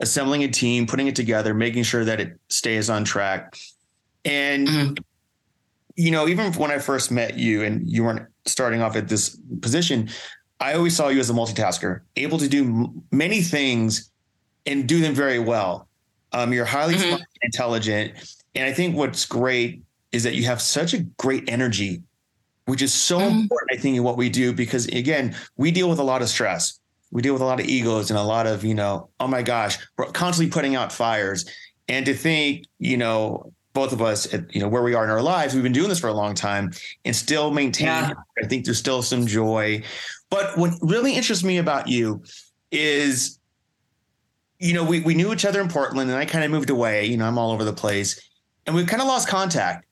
assembling 0.00 0.44
a 0.44 0.48
team, 0.48 0.86
putting 0.86 1.08
it 1.08 1.16
together, 1.16 1.52
making 1.52 1.82
sure 1.82 2.04
that 2.04 2.20
it 2.20 2.38
stays 2.48 2.88
on 2.88 3.04
track. 3.04 3.56
And, 4.24 4.68
mm-hmm. 4.68 4.94
you 5.96 6.10
know, 6.12 6.28
even 6.28 6.52
when 6.52 6.70
I 6.70 6.78
first 6.78 7.10
met 7.10 7.36
you 7.38 7.62
and 7.62 7.88
you 7.88 8.04
weren't 8.04 8.26
starting 8.46 8.82
off 8.82 8.96
at 8.96 9.08
this 9.08 9.38
position, 9.60 10.08
I 10.60 10.74
always 10.74 10.96
saw 10.96 11.08
you 11.08 11.20
as 11.20 11.30
a 11.30 11.34
multitasker, 11.34 12.00
able 12.16 12.38
to 12.38 12.48
do 12.48 12.64
m- 12.64 13.02
many 13.12 13.42
things 13.42 14.10
and 14.64 14.88
do 14.88 15.00
them 15.00 15.14
very 15.14 15.38
well. 15.38 15.88
Um, 16.32 16.52
you're 16.52 16.64
highly 16.64 16.94
mm-hmm. 16.94 17.22
intelligent. 17.42 18.14
And 18.54 18.64
I 18.64 18.72
think 18.72 18.96
what's 18.96 19.26
great 19.26 19.82
is 20.12 20.22
that 20.22 20.34
you 20.34 20.44
have 20.44 20.60
such 20.62 20.94
a 20.94 21.00
great 21.18 21.48
energy 21.48 22.02
which 22.66 22.82
is 22.82 22.92
so 22.92 23.18
mm-hmm. 23.18 23.38
important, 23.40 23.70
I 23.72 23.80
think, 23.80 23.96
in 23.96 24.02
what 24.02 24.16
we 24.16 24.28
do, 24.28 24.52
because 24.52 24.86
again, 24.88 25.34
we 25.56 25.70
deal 25.70 25.88
with 25.88 25.98
a 25.98 26.04
lot 26.04 26.20
of 26.20 26.28
stress. 26.28 26.78
We 27.12 27.22
deal 27.22 27.32
with 27.32 27.42
a 27.42 27.46
lot 27.46 27.60
of 27.60 27.66
egos 27.66 28.10
and 28.10 28.18
a 28.18 28.22
lot 28.22 28.46
of, 28.46 28.64
you 28.64 28.74
know, 28.74 29.08
oh 29.20 29.28
my 29.28 29.42
gosh, 29.42 29.78
we're 29.96 30.06
constantly 30.06 30.50
putting 30.50 30.74
out 30.74 30.92
fires. 30.92 31.48
And 31.88 32.04
to 32.06 32.14
think, 32.14 32.66
you 32.78 32.96
know, 32.96 33.52
both 33.76 33.92
of 33.92 34.02
us 34.02 34.34
at, 34.34 34.52
you 34.52 34.60
know, 34.60 34.68
where 34.68 34.82
we 34.82 34.94
are 34.94 35.04
in 35.04 35.10
our 35.10 35.22
lives, 35.22 35.54
we've 35.54 35.62
been 35.62 35.72
doing 35.72 35.88
this 35.88 36.00
for 36.00 36.08
a 36.08 36.14
long 36.14 36.34
time 36.34 36.72
and 37.04 37.14
still 37.14 37.52
maintain, 37.52 37.86
yeah. 37.86 38.12
I 38.42 38.46
think 38.46 38.64
there's 38.64 38.78
still 38.78 39.02
some 39.02 39.26
joy. 39.26 39.84
But 40.30 40.58
what 40.58 40.72
really 40.80 41.14
interests 41.14 41.44
me 41.44 41.58
about 41.58 41.86
you 41.86 42.24
is, 42.72 43.38
you 44.58 44.74
know, 44.74 44.82
we, 44.82 45.00
we 45.00 45.14
knew 45.14 45.32
each 45.32 45.44
other 45.44 45.60
in 45.60 45.68
Portland 45.68 46.10
and 46.10 46.18
I 46.18 46.24
kind 46.24 46.44
of 46.44 46.50
moved 46.50 46.70
away, 46.70 47.06
you 47.06 47.16
know, 47.16 47.26
I'm 47.26 47.38
all 47.38 47.52
over 47.52 47.62
the 47.62 47.72
place 47.72 48.18
and 48.66 48.74
we 48.74 48.84
kind 48.84 49.00
of 49.00 49.06
lost 49.06 49.28
contact. 49.28 49.86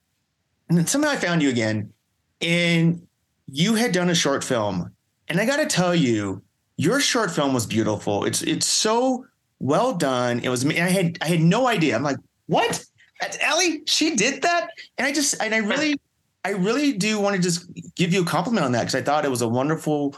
And 0.69 0.77
then 0.77 0.87
somehow 0.87 1.11
I 1.11 1.17
found 1.17 1.43
you 1.43 1.51
again 1.51 1.93
and 2.41 3.07
you 3.47 3.75
had 3.75 3.93
done 3.93 4.11
a 4.11 4.15
short 4.15 4.43
film, 4.43 4.91
and 5.29 5.41
I 5.41 5.47
got 5.47 5.57
to 5.59 5.67
tell 5.67 5.95
you, 5.95 6.43
your 6.77 7.01
short 7.01 7.31
film 7.31 7.55
was 7.55 7.67
beautiful. 7.67 8.25
It's 8.25 8.43
it's 8.43 8.67
so 8.67 9.27
well 9.61 9.95
done. 9.95 10.41
It 10.41 10.49
was. 10.49 10.67
I 10.67 10.73
had 10.73 11.19
I 11.21 11.27
had 11.27 11.41
no 11.41 11.67
idea. 11.67 11.95
I'm 11.95 12.03
like, 12.03 12.17
what? 12.47 12.85
That's 13.21 13.39
Ellie. 13.41 13.83
She 13.87 14.17
did 14.17 14.43
that, 14.43 14.71
and 14.99 15.07
I 15.07 15.13
just 15.13 15.41
and 15.43 15.55
I 15.55 15.59
really, 15.59 15.99
I 16.45 16.51
really 16.51 16.93
do 16.93 17.21
want 17.21 17.37
to 17.37 17.43
just 17.43 17.69
give 17.95 18.13
you 18.13 18.23
a 18.23 18.27
compliment 18.27 18.67
on 18.67 18.73
that 18.73 18.81
because 18.81 18.95
I 18.95 19.03
thought 19.03 19.25
it 19.25 19.31
was 19.31 19.43
a 19.43 19.49
wonderful 19.49 20.17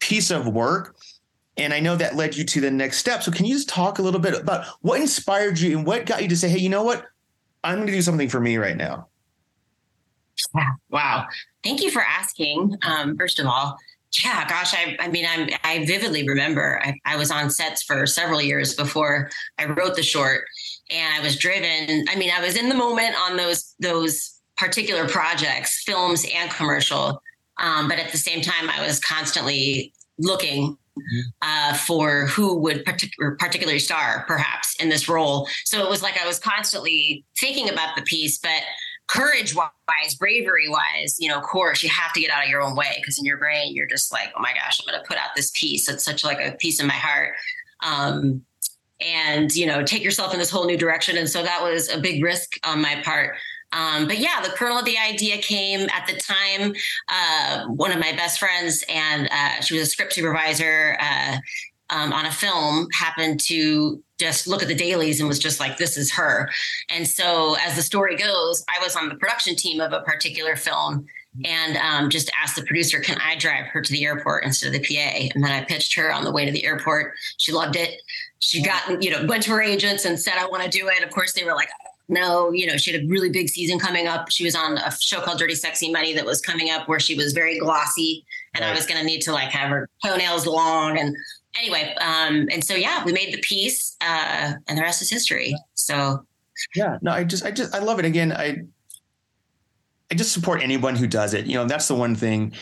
piece 0.00 0.30
of 0.30 0.46
work. 0.46 0.96
And 1.58 1.72
I 1.72 1.80
know 1.80 1.96
that 1.96 2.16
led 2.16 2.36
you 2.36 2.44
to 2.44 2.60
the 2.60 2.70
next 2.70 2.98
step. 2.98 3.22
So 3.22 3.32
can 3.32 3.46
you 3.46 3.54
just 3.54 3.68
talk 3.68 3.98
a 3.98 4.02
little 4.02 4.20
bit 4.20 4.38
about 4.38 4.66
what 4.82 5.00
inspired 5.00 5.58
you 5.58 5.78
and 5.78 5.86
what 5.86 6.04
got 6.04 6.22
you 6.22 6.28
to 6.28 6.36
say, 6.36 6.50
hey, 6.50 6.58
you 6.58 6.68
know 6.68 6.82
what? 6.82 7.06
I'm 7.64 7.76
going 7.76 7.86
to 7.86 7.92
do 7.92 8.02
something 8.02 8.28
for 8.28 8.40
me 8.40 8.58
right 8.58 8.76
now. 8.76 9.08
Wow. 10.90 11.26
Thank 11.64 11.82
you 11.82 11.90
for 11.90 12.02
asking. 12.02 12.76
Um, 12.82 13.16
first 13.16 13.40
of 13.40 13.46
all, 13.46 13.78
yeah, 14.24 14.48
gosh, 14.48 14.74
I, 14.74 14.96
I 15.00 15.08
mean, 15.08 15.26
I'm, 15.28 15.48
I 15.64 15.84
vividly 15.84 16.26
remember 16.26 16.80
I, 16.82 16.98
I, 17.04 17.16
was 17.16 17.30
on 17.30 17.50
sets 17.50 17.82
for 17.82 18.06
several 18.06 18.40
years 18.40 18.74
before 18.74 19.30
I 19.58 19.66
wrote 19.66 19.96
the 19.96 20.02
short, 20.02 20.44
and 20.90 21.14
I 21.14 21.20
was 21.20 21.36
driven. 21.36 22.06
I 22.08 22.16
mean, 22.16 22.30
I 22.30 22.40
was 22.40 22.56
in 22.56 22.68
the 22.68 22.74
moment 22.74 23.14
on 23.20 23.36
those 23.36 23.74
those 23.78 24.40
particular 24.56 25.08
projects, 25.08 25.82
films 25.84 26.24
and 26.34 26.50
commercial, 26.50 27.20
um, 27.58 27.88
but 27.88 27.98
at 27.98 28.12
the 28.12 28.18
same 28.18 28.42
time, 28.42 28.70
I 28.70 28.86
was 28.86 29.00
constantly 29.00 29.92
looking 30.18 30.78
mm-hmm. 30.98 31.20
uh, 31.42 31.74
for 31.74 32.26
who 32.26 32.56
would 32.58 32.84
partic- 32.84 33.38
particularly 33.38 33.78
star, 33.78 34.24
perhaps, 34.26 34.76
in 34.80 34.88
this 34.88 35.08
role. 35.08 35.48
So 35.64 35.82
it 35.84 35.90
was 35.90 36.02
like 36.02 36.20
I 36.20 36.26
was 36.26 36.38
constantly 36.38 37.24
thinking 37.38 37.68
about 37.68 37.96
the 37.96 38.02
piece, 38.02 38.38
but 38.38 38.62
courage 39.06 39.54
wise, 39.54 40.14
bravery 40.18 40.68
wise, 40.68 41.16
you 41.18 41.28
know, 41.28 41.38
of 41.38 41.44
course, 41.44 41.82
you 41.82 41.88
have 41.88 42.12
to 42.12 42.20
get 42.20 42.30
out 42.30 42.44
of 42.44 42.50
your 42.50 42.62
own 42.62 42.74
way 42.74 42.96
because 42.96 43.18
in 43.18 43.24
your 43.24 43.36
brain, 43.36 43.74
you're 43.74 43.86
just 43.86 44.12
like, 44.12 44.32
oh 44.36 44.40
my 44.40 44.52
gosh, 44.52 44.80
I'm 44.80 44.90
going 44.90 45.00
to 45.00 45.06
put 45.06 45.16
out 45.16 45.30
this 45.36 45.50
piece. 45.54 45.88
It's 45.88 46.04
such 46.04 46.24
like 46.24 46.40
a 46.40 46.56
piece 46.56 46.80
of 46.80 46.86
my 46.86 46.94
heart. 46.94 47.34
Um, 47.82 48.42
and, 49.00 49.54
you 49.54 49.66
know, 49.66 49.82
take 49.82 50.02
yourself 50.02 50.32
in 50.32 50.38
this 50.38 50.50
whole 50.50 50.66
new 50.66 50.76
direction. 50.76 51.16
And 51.18 51.28
so 51.28 51.42
that 51.42 51.62
was 51.62 51.90
a 51.90 51.98
big 51.98 52.24
risk 52.24 52.58
on 52.64 52.80
my 52.80 53.00
part. 53.04 53.36
Um, 53.72 54.06
but 54.06 54.18
yeah, 54.18 54.40
the 54.42 54.50
kernel 54.50 54.78
of 54.78 54.84
the 54.84 54.96
idea 54.96 55.38
came 55.38 55.88
at 55.90 56.06
the 56.06 56.18
time. 56.18 56.72
Uh, 57.08 57.66
one 57.66 57.92
of 57.92 57.98
my 57.98 58.12
best 58.12 58.38
friends, 58.38 58.84
and 58.88 59.28
uh, 59.30 59.60
she 59.60 59.74
was 59.74 59.82
a 59.82 59.90
script 59.90 60.14
supervisor 60.14 60.96
uh, 61.00 61.36
um, 61.90 62.12
on 62.12 62.26
a 62.26 62.30
film, 62.30 62.88
happened 62.92 63.40
to 63.40 64.02
just 64.18 64.46
look 64.46 64.62
at 64.62 64.68
the 64.68 64.74
dailies 64.74 65.20
and 65.20 65.28
was 65.28 65.38
just 65.38 65.60
like, 65.60 65.76
this 65.76 65.96
is 65.96 66.12
her. 66.12 66.50
And 66.90 67.06
so, 67.06 67.56
as 67.60 67.76
the 67.76 67.82
story 67.82 68.16
goes, 68.16 68.64
I 68.68 68.82
was 68.82 68.96
on 68.96 69.08
the 69.08 69.14
production 69.16 69.56
team 69.56 69.80
of 69.80 69.92
a 69.92 70.00
particular 70.00 70.56
film 70.56 71.06
and 71.44 71.76
um, 71.76 72.10
just 72.10 72.30
asked 72.40 72.56
the 72.56 72.62
producer, 72.62 72.98
can 72.98 73.18
I 73.20 73.36
drive 73.36 73.66
her 73.66 73.82
to 73.82 73.92
the 73.92 74.04
airport 74.04 74.44
instead 74.44 74.74
of 74.74 74.80
the 74.80 74.86
PA? 74.86 75.28
And 75.34 75.44
then 75.44 75.52
I 75.52 75.64
pitched 75.64 75.94
her 75.96 76.12
on 76.12 76.24
the 76.24 76.32
way 76.32 76.44
to 76.46 76.52
the 76.52 76.64
airport. 76.64 77.14
She 77.36 77.52
loved 77.52 77.76
it. 77.76 78.00
She 78.38 78.62
got, 78.62 79.02
you 79.02 79.10
know, 79.10 79.24
went 79.26 79.42
to 79.44 79.50
her 79.50 79.62
agents 79.62 80.04
and 80.04 80.18
said, 80.18 80.34
I 80.38 80.46
want 80.46 80.62
to 80.62 80.70
do 80.70 80.88
it. 80.88 81.02
Of 81.02 81.10
course, 81.10 81.34
they 81.34 81.44
were 81.44 81.54
like, 81.54 81.68
no, 82.08 82.52
you 82.52 82.66
know, 82.66 82.76
she 82.76 82.92
had 82.92 83.02
a 83.02 83.06
really 83.06 83.30
big 83.30 83.48
season 83.48 83.78
coming 83.78 84.06
up. 84.06 84.30
She 84.30 84.44
was 84.44 84.54
on 84.54 84.78
a 84.78 84.92
show 84.98 85.20
called 85.20 85.38
Dirty 85.38 85.56
Sexy 85.56 85.90
Money 85.90 86.14
that 86.14 86.24
was 86.24 86.40
coming 86.40 86.70
up 86.70 86.88
where 86.88 87.00
she 87.00 87.16
was 87.16 87.32
very 87.32 87.58
glossy 87.58 88.24
and 88.54 88.62
right. 88.62 88.70
I 88.70 88.74
was 88.74 88.86
going 88.86 89.00
to 89.00 89.06
need 89.06 89.22
to 89.22 89.32
like 89.32 89.50
have 89.50 89.70
her 89.70 89.88
toenails 90.04 90.46
long. 90.46 90.98
And 90.98 91.16
anyway, 91.58 91.94
um, 92.00 92.48
and 92.50 92.64
so, 92.64 92.74
yeah, 92.74 93.04
we 93.04 93.12
made 93.12 93.32
the 93.32 93.40
piece 93.40 93.96
uh, 94.00 94.52
and 94.66 94.78
the 94.78 94.82
rest 94.82 95.02
is 95.02 95.10
history. 95.10 95.54
So, 95.74 96.24
yeah, 96.74 96.98
no, 97.02 97.12
I 97.12 97.24
just, 97.24 97.44
I 97.44 97.50
just, 97.50 97.74
I 97.74 97.78
love 97.78 97.98
it. 97.98 98.04
Again, 98.04 98.32
I, 98.32 98.62
I 100.10 100.14
just 100.14 100.32
support 100.32 100.62
anyone 100.62 100.96
who 100.96 101.06
does 101.06 101.34
it. 101.34 101.46
You 101.46 101.54
know, 101.54 101.64
that's 101.64 101.88
the 101.88 101.94
one 101.94 102.14
thing. 102.14 102.52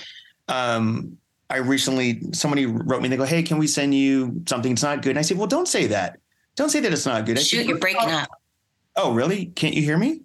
Um, 0.48 1.18
I 1.50 1.58
recently, 1.58 2.22
somebody 2.32 2.66
wrote 2.66 3.02
me, 3.02 3.08
they 3.08 3.16
go, 3.16 3.24
Hey, 3.24 3.42
can 3.42 3.58
we 3.58 3.66
send 3.66 3.94
you 3.94 4.42
something? 4.46 4.72
It's 4.72 4.82
not 4.82 5.02
good. 5.02 5.10
And 5.10 5.18
I 5.18 5.22
said, 5.22 5.36
well, 5.36 5.46
don't 5.46 5.68
say 5.68 5.86
that. 5.88 6.18
Don't 6.56 6.70
say 6.70 6.80
that 6.80 6.92
it's 6.92 7.06
not 7.06 7.26
good. 7.26 7.38
I 7.38 7.42
Shoot, 7.42 7.58
said, 7.58 7.66
you're 7.66 7.78
breaking 7.78 8.10
up. 8.10 8.28
Oh, 8.96 9.12
really? 9.12 9.46
Can't 9.46 9.74
you 9.74 9.82
hear 9.82 9.98
me? 9.98 10.22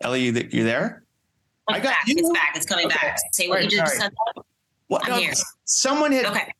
Ellie, 0.00 0.22
you, 0.22 0.48
you 0.50 0.64
there? 0.64 1.02
It's 1.68 1.78
I 1.78 1.80
got 1.80 1.90
back. 1.90 2.08
You. 2.08 2.14
It's 2.18 2.30
back. 2.30 2.52
It's 2.56 2.66
coming 2.66 2.86
okay. 2.86 2.94
back. 2.94 3.18
Say 3.32 3.48
what 3.48 3.56
right, 3.56 3.64
you 3.64 3.78
just 3.78 3.96
said. 3.96 4.12
Well, 4.88 5.00
I'm 5.04 5.22
no. 5.22 5.30
Someone 5.64 6.12
had. 6.12 6.26
Okay. 6.26 6.52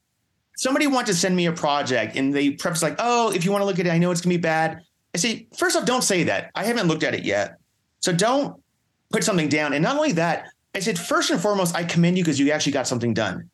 Somebody 0.58 0.88
wanted 0.88 1.06
to 1.06 1.14
send 1.14 1.36
me 1.36 1.46
a 1.46 1.52
project, 1.52 2.16
and 2.16 2.34
they 2.34 2.50
preface 2.50 2.82
like, 2.82 2.96
"Oh, 2.98 3.30
if 3.30 3.44
you 3.44 3.52
want 3.52 3.62
to 3.62 3.66
look 3.66 3.78
at 3.78 3.86
it, 3.86 3.90
I 3.90 3.98
know 3.98 4.10
it's 4.10 4.20
gonna 4.20 4.34
be 4.34 4.40
bad." 4.40 4.82
I 5.14 5.18
say, 5.18 5.46
first 5.56 5.76
off, 5.76 5.86
don't 5.86 6.02
say 6.02 6.24
that. 6.24 6.50
I 6.56 6.64
haven't 6.64 6.88
looked 6.88 7.04
at 7.04 7.14
it 7.14 7.24
yet, 7.24 7.58
so 8.00 8.12
don't 8.12 8.60
put 9.10 9.22
something 9.22 9.48
down. 9.48 9.72
And 9.72 9.84
not 9.84 9.96
only 9.96 10.12
that, 10.12 10.48
I 10.74 10.80
said, 10.80 10.98
first 10.98 11.30
and 11.30 11.40
foremost, 11.40 11.76
I 11.76 11.84
commend 11.84 12.18
you 12.18 12.24
because 12.24 12.40
you 12.40 12.50
actually 12.50 12.72
got 12.72 12.88
something 12.88 13.14
done. 13.14 13.48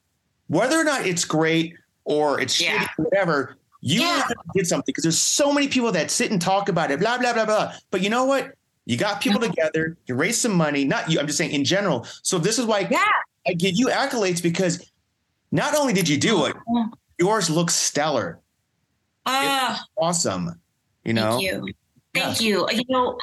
Whether 0.48 0.80
or 0.80 0.84
not 0.84 1.06
it's 1.06 1.26
great 1.26 1.74
or 2.04 2.40
it's 2.40 2.60
yeah. 2.60 2.84
shitty, 2.84 3.04
whatever, 3.04 3.56
you 3.80 4.00
yeah. 4.00 4.26
did 4.54 4.66
something 4.66 4.84
because 4.86 5.02
there's 5.02 5.20
so 5.20 5.52
many 5.52 5.68
people 5.68 5.92
that 5.92 6.10
sit 6.10 6.30
and 6.30 6.40
talk 6.40 6.70
about 6.70 6.90
it, 6.90 7.00
blah, 7.00 7.18
blah, 7.18 7.34
blah, 7.34 7.44
blah. 7.44 7.72
But 7.90 8.00
you 8.00 8.10
know 8.10 8.24
what? 8.24 8.54
You 8.86 8.96
got 8.96 9.20
people 9.20 9.40
mm-hmm. 9.40 9.50
together, 9.50 9.96
you 10.06 10.14
raised 10.14 10.40
some 10.40 10.54
money, 10.54 10.84
not 10.84 11.10
you, 11.10 11.20
I'm 11.20 11.26
just 11.26 11.38
saying 11.38 11.52
in 11.52 11.64
general. 11.64 12.06
So 12.22 12.38
this 12.38 12.58
is 12.58 12.66
why 12.66 12.88
yeah. 12.90 13.04
I 13.46 13.52
give 13.52 13.74
you 13.74 13.88
accolades 13.88 14.42
because 14.42 14.90
not 15.54 15.76
only 15.76 15.92
did 15.92 16.08
you 16.08 16.18
do 16.18 16.46
it, 16.46 16.56
mm-hmm. 16.68 16.92
yours 17.18 17.48
looks 17.48 17.74
stellar. 17.74 18.40
Uh, 19.24 19.78
awesome. 19.96 20.60
You 21.04 21.14
know? 21.14 21.38
Thank 21.38 21.42
you. 21.42 21.74
Thank 22.12 22.40
you. 22.40 22.68
You 22.72 22.82
know, 22.88 23.16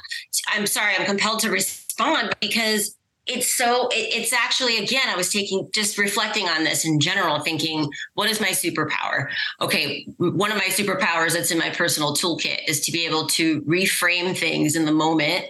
I'm 0.48 0.66
sorry, 0.66 0.96
I'm 0.98 1.06
compelled 1.06 1.42
to 1.42 1.50
respond 1.50 2.34
because 2.40 2.96
it's 3.28 3.56
so 3.56 3.88
it, 3.90 4.16
it's 4.16 4.34
actually 4.34 4.80
again 4.80 5.08
i 5.08 5.16
was 5.16 5.32
taking 5.32 5.70
just 5.72 6.00
reflecting 6.00 6.50
on 6.50 6.64
this 6.64 6.86
in 6.86 7.00
general 7.00 7.40
thinking 7.40 7.88
what 8.16 8.28
is 8.28 8.42
my 8.42 8.48
superpower 8.48 9.28
okay 9.62 10.08
one 10.18 10.52
of 10.52 10.58
my 10.58 10.66
superpowers 10.66 11.34
that's 11.34 11.52
in 11.52 11.60
my 11.60 11.70
personal 11.70 12.16
toolkit 12.16 12.58
is 12.68 12.82
to 12.82 12.92
be 12.92 13.06
able 13.06 13.28
to 13.28 13.62
reframe 13.62 14.36
things 14.36 14.76
in 14.76 14.86
the 14.86 14.92
moment 14.92 15.46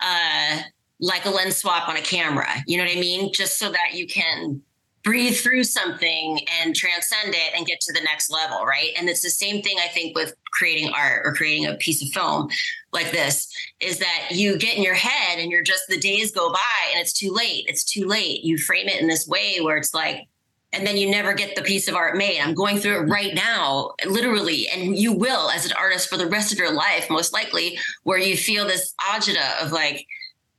uh, 0.00 0.60
like 0.98 1.26
a 1.26 1.28
lens 1.28 1.56
swap 1.56 1.90
on 1.90 1.96
a 1.98 2.00
camera 2.00 2.48
you 2.66 2.78
know 2.78 2.84
what 2.84 2.96
i 2.96 2.98
mean 2.98 3.30
just 3.34 3.58
so 3.58 3.70
that 3.70 3.92
you 3.92 4.06
can 4.06 4.62
breathe 5.02 5.36
through 5.36 5.64
something 5.64 6.40
and 6.60 6.76
transcend 6.76 7.34
it 7.34 7.52
and 7.56 7.66
get 7.66 7.80
to 7.80 7.92
the 7.92 8.02
next 8.02 8.30
level 8.30 8.64
right? 8.64 8.90
And 8.98 9.08
it's 9.08 9.22
the 9.22 9.30
same 9.30 9.62
thing 9.62 9.78
i 9.82 9.88
think 9.88 10.16
with 10.16 10.34
creating 10.52 10.92
art 10.92 11.22
or 11.24 11.34
creating 11.34 11.66
a 11.66 11.74
piece 11.74 12.02
of 12.02 12.08
film 12.08 12.48
like 12.92 13.10
this 13.12 13.48
is 13.80 13.98
that 13.98 14.28
you 14.30 14.58
get 14.58 14.76
in 14.76 14.82
your 14.82 14.94
head 14.94 15.38
and 15.38 15.50
you're 15.50 15.62
just 15.62 15.84
the 15.88 15.98
days 15.98 16.32
go 16.32 16.52
by 16.52 16.90
and 16.92 17.00
it's 17.00 17.12
too 17.12 17.32
late 17.32 17.64
it's 17.68 17.84
too 17.84 18.06
late. 18.06 18.42
You 18.44 18.58
frame 18.58 18.88
it 18.88 19.00
in 19.00 19.08
this 19.08 19.26
way 19.26 19.60
where 19.60 19.76
it's 19.76 19.94
like 19.94 20.26
and 20.72 20.86
then 20.86 20.96
you 20.96 21.10
never 21.10 21.34
get 21.34 21.56
the 21.56 21.62
piece 21.62 21.88
of 21.88 21.96
art 21.96 22.16
made. 22.16 22.40
I'm 22.40 22.54
going 22.54 22.78
through 22.78 23.00
it 23.00 23.08
right 23.08 23.34
now 23.34 23.92
literally 24.06 24.68
and 24.68 24.96
you 24.96 25.12
will 25.12 25.50
as 25.50 25.66
an 25.66 25.72
artist 25.78 26.08
for 26.08 26.16
the 26.16 26.26
rest 26.26 26.52
of 26.52 26.58
your 26.58 26.72
life 26.72 27.08
most 27.10 27.32
likely 27.32 27.78
where 28.04 28.18
you 28.18 28.36
feel 28.36 28.66
this 28.66 28.94
agita 29.00 29.62
of 29.62 29.72
like 29.72 30.06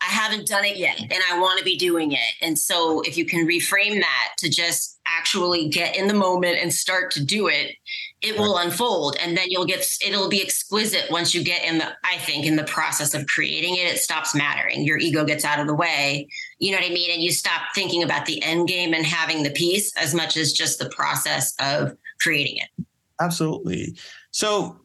I 0.01 0.05
haven't 0.05 0.47
done 0.47 0.65
it 0.65 0.77
yet 0.77 0.99
and 0.99 1.21
I 1.29 1.39
want 1.39 1.59
to 1.59 1.63
be 1.63 1.77
doing 1.77 2.11
it. 2.11 2.33
And 2.41 2.57
so 2.57 3.01
if 3.01 3.17
you 3.17 3.25
can 3.25 3.47
reframe 3.47 3.99
that 3.99 4.33
to 4.39 4.49
just 4.49 4.99
actually 5.05 5.69
get 5.69 5.95
in 5.95 6.07
the 6.07 6.13
moment 6.13 6.57
and 6.59 6.73
start 6.73 7.11
to 7.11 7.23
do 7.23 7.47
it, 7.47 7.75
it 8.23 8.37
will 8.37 8.57
unfold 8.57 9.15
and 9.21 9.37
then 9.37 9.45
you'll 9.49 9.65
get 9.65 9.85
it'll 10.03 10.29
be 10.29 10.41
exquisite 10.41 11.05
once 11.11 11.35
you 11.35 11.43
get 11.43 11.63
in 11.63 11.77
the 11.77 11.87
I 12.03 12.17
think 12.17 12.45
in 12.45 12.55
the 12.55 12.63
process 12.63 13.13
of 13.13 13.27
creating 13.27 13.75
it 13.75 13.93
it 13.93 13.99
stops 13.99 14.33
mattering. 14.33 14.83
Your 14.83 14.97
ego 14.97 15.23
gets 15.23 15.45
out 15.45 15.59
of 15.59 15.67
the 15.67 15.75
way. 15.75 16.27
You 16.57 16.71
know 16.71 16.77
what 16.77 16.89
I 16.89 16.93
mean? 16.93 17.11
And 17.11 17.21
you 17.21 17.31
stop 17.31 17.61
thinking 17.75 18.01
about 18.01 18.25
the 18.25 18.41
end 18.41 18.67
game 18.67 18.93
and 18.93 19.05
having 19.05 19.43
the 19.43 19.51
piece 19.51 19.95
as 19.97 20.15
much 20.15 20.35
as 20.35 20.51
just 20.51 20.79
the 20.79 20.89
process 20.89 21.53
of 21.59 21.95
creating 22.21 22.57
it. 22.57 22.85
Absolutely. 23.19 23.95
So 24.31 24.79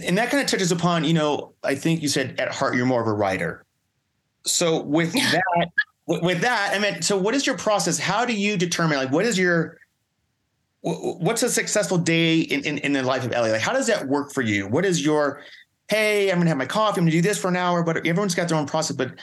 and 0.00 0.16
that 0.16 0.30
kind 0.30 0.40
of 0.40 0.48
touches 0.48 0.70
upon, 0.70 1.02
you 1.02 1.12
know, 1.12 1.54
I 1.64 1.74
think 1.74 2.02
you 2.02 2.08
said 2.08 2.38
at 2.38 2.54
heart 2.54 2.76
you're 2.76 2.86
more 2.86 3.02
of 3.02 3.08
a 3.08 3.12
writer 3.12 3.64
so 4.44 4.82
with 4.82 5.12
that, 5.32 5.70
with 6.06 6.40
that, 6.40 6.72
I 6.74 6.78
mean, 6.78 7.02
so 7.02 7.16
what 7.16 7.34
is 7.34 7.46
your 7.46 7.56
process? 7.56 7.98
How 7.98 8.24
do 8.24 8.32
you 8.32 8.56
determine 8.56 8.98
like 8.98 9.12
what 9.12 9.24
is 9.24 9.38
your 9.38 9.78
what's 10.80 11.42
a 11.42 11.50
successful 11.50 11.98
day 11.98 12.40
in, 12.40 12.64
in, 12.64 12.78
in 12.78 12.92
the 12.92 13.02
life 13.02 13.24
of 13.24 13.32
Ellie? 13.32 13.50
Like, 13.50 13.60
how 13.60 13.72
does 13.72 13.88
that 13.88 14.06
work 14.06 14.32
for 14.32 14.42
you? 14.42 14.68
What 14.68 14.84
is 14.84 15.04
your 15.04 15.42
hey, 15.88 16.30
I'm 16.30 16.38
gonna 16.38 16.50
have 16.50 16.58
my 16.58 16.66
coffee, 16.66 17.00
I'm 17.00 17.04
gonna 17.04 17.12
do 17.12 17.22
this 17.22 17.38
for 17.38 17.48
an 17.48 17.56
hour, 17.56 17.82
but 17.82 17.98
everyone's 17.98 18.34
got 18.34 18.48
their 18.48 18.58
own 18.58 18.66
process. 18.66 18.96
But 18.96 19.14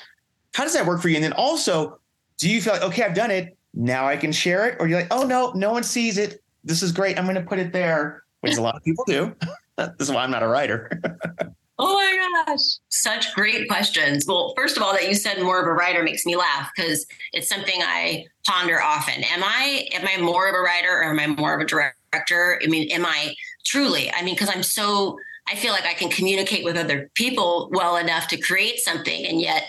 how 0.53 0.63
does 0.63 0.73
that 0.73 0.85
work 0.85 1.01
for 1.01 1.09
you? 1.09 1.15
And 1.15 1.23
then 1.23 1.33
also, 1.33 1.99
do 2.37 2.49
you 2.49 2.61
feel 2.61 2.73
like, 2.73 2.81
okay, 2.81 3.03
I've 3.03 3.13
done 3.13 3.31
it, 3.31 3.55
now 3.73 4.07
I 4.07 4.17
can 4.17 4.31
share 4.31 4.67
it? 4.67 4.77
Or 4.79 4.87
you're 4.87 4.99
like, 4.99 5.13
oh 5.13 5.23
no, 5.23 5.51
no 5.55 5.71
one 5.71 5.83
sees 5.83 6.17
it. 6.17 6.41
This 6.63 6.81
is 6.81 6.91
great. 6.91 7.17
I'm 7.17 7.25
gonna 7.25 7.43
put 7.43 7.59
it 7.59 7.71
there, 7.71 8.23
which 8.41 8.57
a 8.57 8.61
lot 8.61 8.75
of 8.75 8.83
people 8.83 9.03
do. 9.07 9.35
this 9.77 9.89
is 9.99 10.11
why 10.11 10.23
I'm 10.23 10.31
not 10.31 10.43
a 10.43 10.47
writer. 10.47 10.89
Oh 11.77 11.93
my 11.93 12.43
gosh. 12.45 12.59
Such 12.89 13.33
great 13.35 13.67
questions. 13.67 14.25
Well, 14.25 14.53
first 14.55 14.77
of 14.77 14.83
all, 14.83 14.93
that 14.93 15.07
you 15.07 15.13
said 15.13 15.41
more 15.41 15.59
of 15.59 15.67
a 15.67 15.73
writer 15.73 16.03
makes 16.03 16.25
me 16.25 16.35
laugh 16.35 16.71
because 16.75 17.05
it's 17.33 17.49
something 17.49 17.81
I 17.81 18.25
ponder 18.47 18.81
often. 18.81 19.23
Am 19.25 19.43
I 19.43 19.87
am 19.93 20.07
I 20.07 20.21
more 20.21 20.47
of 20.47 20.55
a 20.55 20.59
writer 20.59 20.89
or 20.89 21.03
am 21.03 21.19
I 21.19 21.27
more 21.27 21.53
of 21.53 21.61
a 21.61 21.65
director? 21.65 22.61
I 22.63 22.67
mean, 22.67 22.89
am 22.91 23.05
I 23.05 23.35
truly? 23.65 24.11
I 24.13 24.21
mean, 24.21 24.35
because 24.35 24.49
I'm 24.49 24.63
so 24.63 25.17
I 25.47 25.55
feel 25.55 25.73
like 25.73 25.85
I 25.85 25.93
can 25.93 26.09
communicate 26.09 26.63
with 26.63 26.75
other 26.75 27.11
people 27.13 27.69
well 27.71 27.97
enough 27.97 28.27
to 28.29 28.37
create 28.37 28.79
something. 28.79 29.27
And 29.27 29.39
yet, 29.39 29.65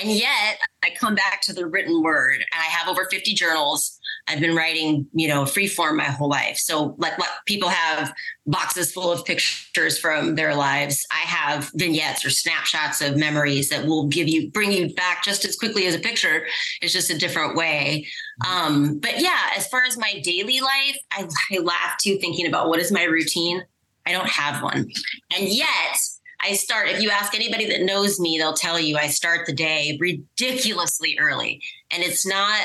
and 0.00 0.12
yet 0.12 0.58
I 0.84 0.90
come 0.90 1.16
back 1.16 1.40
to 1.42 1.52
the 1.52 1.66
written 1.66 2.02
word. 2.02 2.36
And 2.36 2.60
I 2.60 2.64
have 2.64 2.86
over 2.86 3.06
50 3.10 3.34
journals. 3.34 3.98
I've 4.28 4.40
been 4.40 4.56
writing, 4.56 5.06
you 5.12 5.28
know, 5.28 5.46
free 5.46 5.68
form 5.68 5.98
my 5.98 6.04
whole 6.04 6.28
life. 6.28 6.56
So 6.56 6.96
like 6.98 7.16
what 7.18 7.30
people 7.46 7.68
have 7.68 8.12
boxes 8.46 8.92
full 8.92 9.12
of 9.12 9.24
pictures 9.24 9.98
from 9.98 10.34
their 10.34 10.54
lives. 10.54 11.06
I 11.12 11.20
have 11.26 11.70
vignettes 11.74 12.24
or 12.24 12.30
snapshots 12.30 13.00
of 13.00 13.16
memories 13.16 13.68
that 13.68 13.86
will 13.86 14.08
give 14.08 14.28
you 14.28 14.50
bring 14.50 14.72
you 14.72 14.92
back 14.94 15.22
just 15.22 15.44
as 15.44 15.56
quickly 15.56 15.86
as 15.86 15.94
a 15.94 16.00
picture. 16.00 16.46
It's 16.82 16.92
just 16.92 17.10
a 17.10 17.18
different 17.18 17.56
way. 17.56 18.06
Um, 18.46 18.98
but 18.98 19.20
yeah, 19.20 19.50
as 19.56 19.68
far 19.68 19.84
as 19.84 19.96
my 19.96 20.20
daily 20.24 20.60
life, 20.60 20.98
I, 21.12 21.28
I 21.52 21.58
laugh 21.58 21.96
too 22.00 22.18
thinking 22.18 22.46
about 22.46 22.68
what 22.68 22.80
is 22.80 22.90
my 22.90 23.04
routine. 23.04 23.62
I 24.06 24.12
don't 24.12 24.28
have 24.28 24.62
one. 24.62 24.88
And 25.36 25.48
yet, 25.48 25.98
I 26.40 26.52
start, 26.52 26.88
if 26.88 27.02
you 27.02 27.10
ask 27.10 27.34
anybody 27.34 27.66
that 27.70 27.82
knows 27.82 28.20
me, 28.20 28.38
they'll 28.38 28.54
tell 28.54 28.78
you 28.78 28.96
I 28.96 29.08
start 29.08 29.46
the 29.46 29.54
day 29.54 29.96
ridiculously 30.00 31.16
early. 31.18 31.62
And 31.90 32.02
it's 32.02 32.26
not 32.26 32.60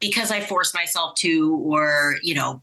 because 0.00 0.30
I 0.30 0.40
force 0.40 0.74
myself 0.74 1.14
to, 1.16 1.54
or, 1.64 2.16
you 2.22 2.34
know, 2.34 2.62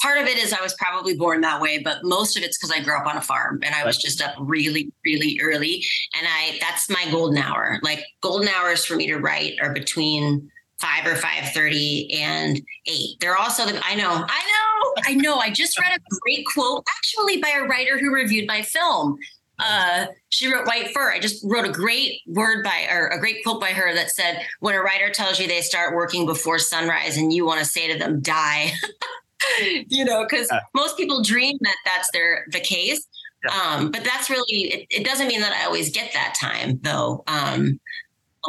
part 0.00 0.18
of 0.18 0.26
it 0.26 0.36
is 0.36 0.52
I 0.52 0.60
was 0.60 0.74
probably 0.74 1.16
born 1.16 1.40
that 1.40 1.60
way, 1.60 1.78
but 1.78 2.04
most 2.04 2.36
of 2.36 2.42
it's 2.42 2.58
because 2.58 2.70
I 2.70 2.80
grew 2.80 2.96
up 2.96 3.06
on 3.06 3.16
a 3.16 3.22
farm 3.22 3.60
and 3.62 3.74
I 3.74 3.84
was 3.84 3.96
just 3.96 4.22
up 4.22 4.34
really, 4.38 4.92
really 5.04 5.40
early. 5.42 5.84
And 6.16 6.26
I, 6.28 6.58
that's 6.60 6.90
my 6.90 7.06
golden 7.10 7.38
hour. 7.38 7.78
Like 7.82 8.04
golden 8.20 8.48
hours 8.48 8.84
for 8.84 8.96
me 8.96 9.06
to 9.06 9.16
write 9.16 9.54
are 9.62 9.72
between 9.72 10.50
five 10.80 11.06
or 11.06 11.14
five 11.16 11.48
thirty 11.52 12.12
and 12.20 12.60
eight. 12.86 13.16
They're 13.20 13.36
also 13.36 13.64
the 13.64 13.80
I 13.84 13.94
know, 13.94 14.10
I 14.10 14.16
know, 14.18 15.02
I 15.06 15.14
know. 15.14 15.36
I 15.36 15.50
just 15.50 15.80
read 15.80 15.96
a 15.96 16.00
great 16.20 16.44
quote 16.52 16.84
actually 16.98 17.38
by 17.38 17.50
a 17.50 17.62
writer 17.62 17.98
who 17.98 18.12
reviewed 18.12 18.46
my 18.46 18.60
film. 18.60 19.16
Uh, 19.58 20.06
she 20.30 20.52
wrote 20.52 20.66
White 20.66 20.92
Fur. 20.92 21.12
I 21.12 21.20
just 21.20 21.44
wrote 21.48 21.64
a 21.64 21.72
great 21.72 22.20
word 22.26 22.64
by 22.64 22.88
or 22.90 23.08
a 23.08 23.20
great 23.20 23.42
quote 23.44 23.60
by 23.60 23.70
her 23.70 23.94
that 23.94 24.10
said, 24.10 24.44
"When 24.60 24.74
a 24.74 24.80
writer 24.80 25.10
tells 25.10 25.38
you 25.38 25.46
they 25.46 25.60
start 25.60 25.94
working 25.94 26.26
before 26.26 26.58
sunrise, 26.58 27.16
and 27.16 27.32
you 27.32 27.46
want 27.46 27.60
to 27.60 27.64
say 27.64 27.92
to 27.92 27.98
them, 27.98 28.20
die." 28.20 28.72
you 29.88 30.04
know, 30.04 30.24
because 30.24 30.50
most 30.74 30.96
people 30.96 31.22
dream 31.22 31.56
that 31.60 31.76
that's 31.84 32.10
their 32.12 32.46
the 32.50 32.60
case. 32.60 33.06
Yeah. 33.44 33.52
Um, 33.52 33.90
but 33.90 34.04
that's 34.04 34.30
really 34.30 34.44
it, 34.48 34.86
it, 34.90 35.04
doesn't 35.04 35.28
mean 35.28 35.42
that 35.42 35.52
I 35.52 35.66
always 35.66 35.90
get 35.90 36.12
that 36.14 36.34
time 36.40 36.80
though. 36.82 37.22
Um, 37.26 37.78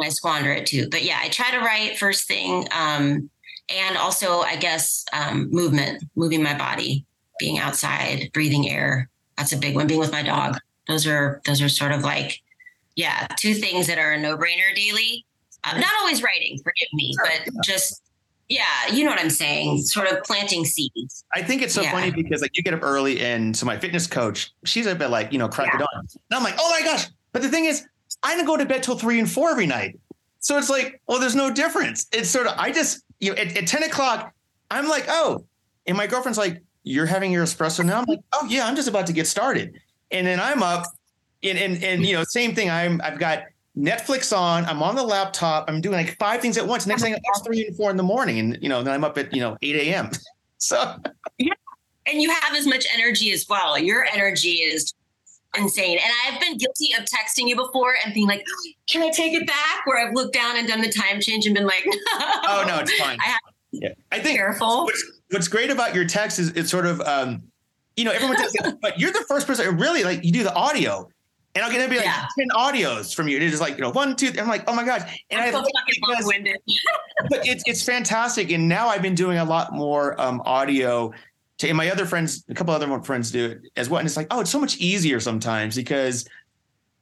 I 0.02 0.08
squander 0.08 0.52
it 0.52 0.66
too. 0.66 0.88
But 0.90 1.04
yeah, 1.04 1.18
I 1.20 1.28
try 1.28 1.50
to 1.50 1.58
write 1.58 1.98
first 1.98 2.26
thing. 2.26 2.66
Um, 2.72 3.30
and 3.68 3.96
also, 3.96 4.40
I 4.40 4.56
guess, 4.56 5.04
um, 5.12 5.48
movement, 5.50 6.04
moving 6.14 6.42
my 6.42 6.56
body, 6.56 7.04
being 7.38 7.58
outside, 7.58 8.30
breathing 8.32 8.68
air. 8.68 9.08
That's 9.36 9.52
a 9.52 9.56
big 9.56 9.74
one. 9.74 9.86
Being 9.86 10.00
with 10.00 10.12
my 10.12 10.22
dog. 10.22 10.58
Those 10.88 11.06
are 11.06 11.40
those 11.44 11.60
are 11.62 11.68
sort 11.68 11.92
of 11.92 12.02
like, 12.02 12.40
yeah, 12.94 13.26
two 13.38 13.54
things 13.54 13.86
that 13.86 13.98
are 13.98 14.12
a 14.12 14.20
no 14.20 14.36
brainer 14.36 14.74
daily. 14.74 15.24
Uh, 15.64 15.78
not 15.78 15.90
always 16.00 16.22
writing, 16.22 16.58
forgive 16.58 16.88
me, 16.92 17.12
but 17.22 17.52
just 17.64 18.02
yeah, 18.48 18.62
you 18.92 19.04
know 19.04 19.10
what 19.10 19.20
I'm 19.20 19.30
saying. 19.30 19.82
Sort 19.82 20.06
of 20.06 20.22
planting 20.22 20.64
seeds. 20.64 21.24
I 21.32 21.42
think 21.42 21.62
it's 21.62 21.74
so 21.74 21.82
yeah. 21.82 21.90
funny 21.90 22.12
because 22.12 22.42
like 22.42 22.56
you 22.56 22.62
get 22.62 22.74
up 22.74 22.82
early, 22.82 23.20
and 23.20 23.56
so 23.56 23.66
my 23.66 23.78
fitness 23.78 24.06
coach, 24.06 24.52
she's 24.64 24.86
a 24.86 24.94
bit 24.94 25.08
like 25.08 25.32
you 25.32 25.38
know 25.38 25.48
crack 25.48 25.70
yeah. 25.72 25.80
it 25.80 25.82
on. 25.82 26.00
And 26.00 26.18
I'm 26.32 26.44
like, 26.44 26.54
oh 26.58 26.70
my 26.70 26.82
gosh, 26.82 27.06
But 27.32 27.42
the 27.42 27.48
thing 27.48 27.64
is, 27.64 27.86
I 28.22 28.36
don't 28.36 28.46
go 28.46 28.56
to 28.56 28.66
bed 28.66 28.82
till 28.82 28.98
three 28.98 29.18
and 29.18 29.30
four 29.30 29.50
every 29.50 29.66
night. 29.66 29.98
So 30.46 30.56
it's 30.58 30.70
like, 30.70 31.00
well, 31.08 31.18
there's 31.18 31.34
no 31.34 31.50
difference. 31.50 32.06
It's 32.12 32.30
sort 32.30 32.46
of, 32.46 32.54
I 32.56 32.70
just, 32.70 33.02
you 33.18 33.34
know, 33.34 33.40
at, 33.40 33.56
at 33.56 33.66
10 33.66 33.82
o'clock, 33.82 34.32
I'm 34.70 34.88
like, 34.88 35.06
oh, 35.08 35.44
and 35.86 35.96
my 35.96 36.06
girlfriend's 36.06 36.38
like, 36.38 36.62
you're 36.84 37.06
having 37.06 37.32
your 37.32 37.44
espresso 37.44 37.84
now? 37.84 37.98
I'm 37.98 38.04
like, 38.06 38.20
oh 38.32 38.46
yeah, 38.48 38.66
I'm 38.66 38.76
just 38.76 38.86
about 38.86 39.08
to 39.08 39.12
get 39.12 39.26
started. 39.26 39.80
And 40.10 40.26
then 40.26 40.40
I'm 40.40 40.62
up 40.62 40.84
and, 41.42 41.58
and, 41.58 41.82
and, 41.82 42.04
you 42.04 42.14
know, 42.14 42.24
same 42.24 42.54
thing. 42.54 42.70
I'm, 42.70 43.00
I've 43.02 43.18
got 43.18 43.44
Netflix 43.76 44.36
on, 44.36 44.64
I'm 44.64 44.82
on 44.82 44.94
the 44.94 45.02
laptop, 45.02 45.68
I'm 45.68 45.80
doing 45.80 45.96
like 45.96 46.16
five 46.18 46.40
things 46.40 46.56
at 46.56 46.66
once. 46.66 46.86
Next 46.86 47.02
thing 47.02 47.14
it's 47.14 47.40
three 47.42 47.66
and 47.66 47.76
four 47.76 47.90
in 47.90 47.96
the 47.96 48.02
morning. 48.02 48.38
And, 48.38 48.58
you 48.62 48.68
know, 48.68 48.82
then 48.82 48.94
I'm 48.94 49.04
up 49.04 49.18
at, 49.18 49.34
you 49.34 49.40
know, 49.40 49.56
8 49.62 49.76
a.m. 49.76 50.10
So 50.58 50.96
yeah. 51.36 51.52
And 52.06 52.22
you 52.22 52.30
have 52.30 52.54
as 52.56 52.66
much 52.66 52.86
energy 52.94 53.30
as 53.30 53.46
well. 53.46 53.78
Your 53.78 54.06
energy 54.10 54.54
is 54.54 54.94
insane. 55.56 55.98
And 56.02 56.12
I've 56.24 56.40
been 56.40 56.56
guilty 56.56 56.94
of 56.98 57.04
texting 57.04 57.48
you 57.48 57.56
before 57.56 57.94
and 58.04 58.14
being 58.14 58.26
like, 58.26 58.44
can 58.88 59.02
I 59.02 59.10
take 59.10 59.34
it 59.34 59.46
back? 59.46 59.84
Where 59.84 60.04
I've 60.04 60.14
looked 60.14 60.32
down 60.32 60.56
and 60.56 60.66
done 60.66 60.80
the 60.80 60.90
time 60.90 61.20
change 61.20 61.46
and 61.46 61.54
been 61.54 61.66
like, 61.66 61.84
no. 61.84 61.96
oh 62.18 62.64
no, 62.66 62.78
it's 62.78 62.92
fine. 62.94 63.18
I, 63.20 63.28
have 63.28 63.40
yeah. 63.72 63.88
I 64.12 64.18
think 64.20 64.38
careful. 64.38 64.84
What's, 64.84 65.12
what's, 65.30 65.48
great 65.48 65.70
about 65.70 65.94
your 65.94 66.06
text 66.06 66.38
is 66.38 66.50
it's 66.52 66.70
sort 66.70 66.86
of, 66.86 67.00
um, 67.02 67.42
you 67.96 68.04
know, 68.04 68.12
everyone 68.12 68.36
does 68.36 68.54
it, 68.54 68.80
but 68.80 68.98
you're 69.00 69.12
the 69.12 69.24
first 69.28 69.46
person 69.46 69.76
really 69.76 70.04
like 70.04 70.24
you 70.24 70.32
do 70.32 70.42
the 70.42 70.54
audio. 70.54 71.08
And 71.54 71.64
I'll 71.64 71.72
get 71.72 71.82
to 71.82 71.88
be 71.88 71.96
like 71.96 72.04
yeah. 72.04 72.26
10 72.38 72.48
audios 72.50 73.14
from 73.14 73.28
you. 73.28 73.36
And 73.36 73.44
It 73.44 73.50
is 73.50 73.62
like, 73.62 73.76
you 73.76 73.80
know, 73.80 73.90
one, 73.90 74.14
two, 74.14 74.30
I'm 74.38 74.46
like, 74.46 74.64
oh 74.68 74.74
my 74.74 74.84
gosh. 74.84 75.00
And 75.30 75.40
I'm 75.40 75.48
I 75.48 75.52
so 75.52 75.62
fucking 75.62 76.26
winded 76.26 76.58
but 77.30 77.46
it's 77.46 77.64
it's 77.66 77.82
fantastic. 77.82 78.50
And 78.50 78.68
now 78.68 78.88
I've 78.88 79.00
been 79.00 79.14
doing 79.14 79.38
a 79.38 79.44
lot 79.44 79.72
more 79.72 80.20
um, 80.20 80.42
audio 80.44 81.14
to, 81.58 81.68
and 81.68 81.76
my 81.76 81.90
other 81.90 82.04
friends, 82.04 82.44
a 82.50 82.54
couple 82.54 82.74
other 82.74 83.00
friends 83.00 83.30
do 83.30 83.46
it 83.46 83.60
as 83.76 83.88
well. 83.88 84.00
And 84.00 84.06
it's 84.06 84.18
like, 84.18 84.26
oh, 84.30 84.40
it's 84.40 84.50
so 84.50 84.60
much 84.60 84.76
easier 84.76 85.18
sometimes 85.18 85.76
because 85.76 86.28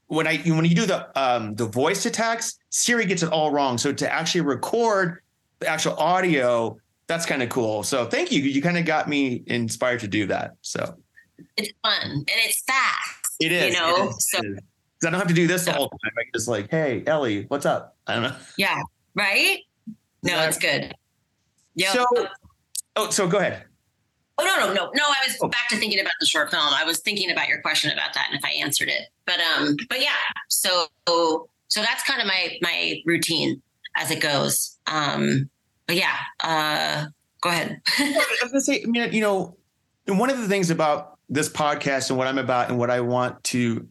when 0.06 0.28
I 0.28 0.36
when 0.38 0.64
you 0.64 0.76
do 0.76 0.86
the 0.86 1.20
um, 1.20 1.56
the 1.56 1.66
voice 1.66 2.04
to 2.04 2.10
text, 2.10 2.60
Siri 2.70 3.06
gets 3.06 3.24
it 3.24 3.30
all 3.30 3.50
wrong. 3.50 3.76
So 3.76 3.92
to 3.92 4.12
actually 4.12 4.42
record 4.42 5.20
the 5.58 5.66
actual 5.66 5.94
audio, 5.94 6.78
that's 7.06 7.26
kind 7.26 7.42
of 7.42 7.48
cool. 7.48 7.82
So 7.82 8.06
thank 8.06 8.32
you. 8.32 8.42
You 8.42 8.62
kind 8.62 8.78
of 8.78 8.84
got 8.84 9.08
me 9.08 9.42
inspired 9.46 10.00
to 10.00 10.08
do 10.08 10.26
that. 10.26 10.52
So 10.62 10.96
it's 11.56 11.72
fun 11.82 12.02
and 12.02 12.26
it's 12.28 12.62
fast. 12.62 13.36
It 13.40 13.52
is. 13.52 13.74
You 13.74 13.80
know, 13.80 14.08
is, 14.08 14.30
so 14.30 14.38
I 14.38 15.10
don't 15.10 15.14
have 15.14 15.28
to 15.28 15.34
do 15.34 15.46
this 15.46 15.64
the 15.64 15.72
whole 15.72 15.88
time. 15.88 16.12
I 16.18 16.22
can 16.22 16.32
just 16.34 16.48
like, 16.48 16.70
hey, 16.70 17.02
Ellie, 17.06 17.44
what's 17.48 17.66
up? 17.66 17.96
I 18.06 18.14
don't 18.14 18.22
know. 18.22 18.36
Yeah. 18.56 18.80
Right. 19.14 19.58
No, 20.22 20.42
it's 20.46 20.58
good. 20.58 20.94
Yeah. 21.74 21.92
So, 21.92 22.06
oh, 22.96 23.10
so 23.10 23.28
go 23.28 23.38
ahead. 23.38 23.64
Oh 24.36 24.44
no, 24.44 24.66
no, 24.66 24.72
no, 24.72 24.90
no! 24.92 25.04
I 25.04 25.26
was 25.26 25.36
oh. 25.42 25.48
back 25.48 25.68
to 25.68 25.76
thinking 25.76 26.00
about 26.00 26.14
the 26.18 26.26
short 26.26 26.50
film. 26.50 26.64
I 26.66 26.84
was 26.84 26.98
thinking 26.98 27.30
about 27.30 27.46
your 27.46 27.60
question 27.60 27.92
about 27.92 28.14
that 28.14 28.26
and 28.30 28.36
if 28.36 28.44
I 28.44 28.50
answered 28.60 28.88
it. 28.88 29.02
But 29.26 29.38
um, 29.38 29.76
but 29.88 30.00
yeah. 30.00 30.10
So 30.48 30.86
so 31.06 31.82
that's 31.82 32.02
kind 32.02 32.20
of 32.20 32.26
my 32.26 32.58
my 32.60 33.00
routine 33.06 33.62
as 33.96 34.10
it 34.10 34.20
goes. 34.20 34.76
Um, 34.88 35.48
but 35.86 35.96
yeah. 35.96 36.16
Uh, 36.42 37.06
go 37.40 37.50
ahead. 37.50 37.80
I 37.98 38.24
was 38.42 38.52
gonna 38.52 38.60
say, 38.60 38.82
I 38.82 38.90
mean, 38.90 39.12
you 39.12 39.20
know, 39.20 39.56
one 40.06 40.30
of 40.30 40.38
the 40.38 40.48
things 40.48 40.70
about 40.70 41.18
this 41.28 41.48
podcast 41.48 42.10
and 42.10 42.18
what 42.18 42.26
I'm 42.26 42.38
about 42.38 42.68
and 42.68 42.78
what 42.78 42.90
I 42.90 43.00
want 43.00 43.42
to 43.44 43.86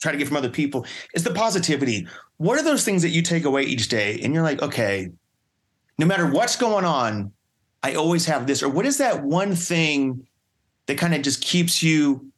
try 0.00 0.12
to 0.12 0.18
get 0.18 0.28
from 0.28 0.36
other 0.36 0.50
people 0.50 0.86
is 1.14 1.24
the 1.24 1.32
positivity. 1.32 2.06
What 2.36 2.58
are 2.58 2.64
those 2.64 2.84
things 2.84 3.02
that 3.02 3.10
you 3.10 3.22
take 3.22 3.44
away 3.44 3.62
each 3.62 3.88
day? 3.88 4.20
And 4.22 4.34
you're 4.34 4.42
like, 4.42 4.60
okay, 4.60 5.10
no 5.98 6.06
matter 6.06 6.30
what's 6.30 6.56
going 6.56 6.84
on, 6.84 7.32
I 7.82 7.94
always 7.94 8.26
have 8.26 8.46
this. 8.46 8.62
Or 8.62 8.68
what 8.68 8.86
is 8.86 8.98
that 8.98 9.22
one 9.22 9.54
thing 9.54 10.26
that 10.86 10.98
kind 10.98 11.14
of 11.14 11.22
just 11.22 11.42
keeps 11.42 11.82
you 11.82 12.30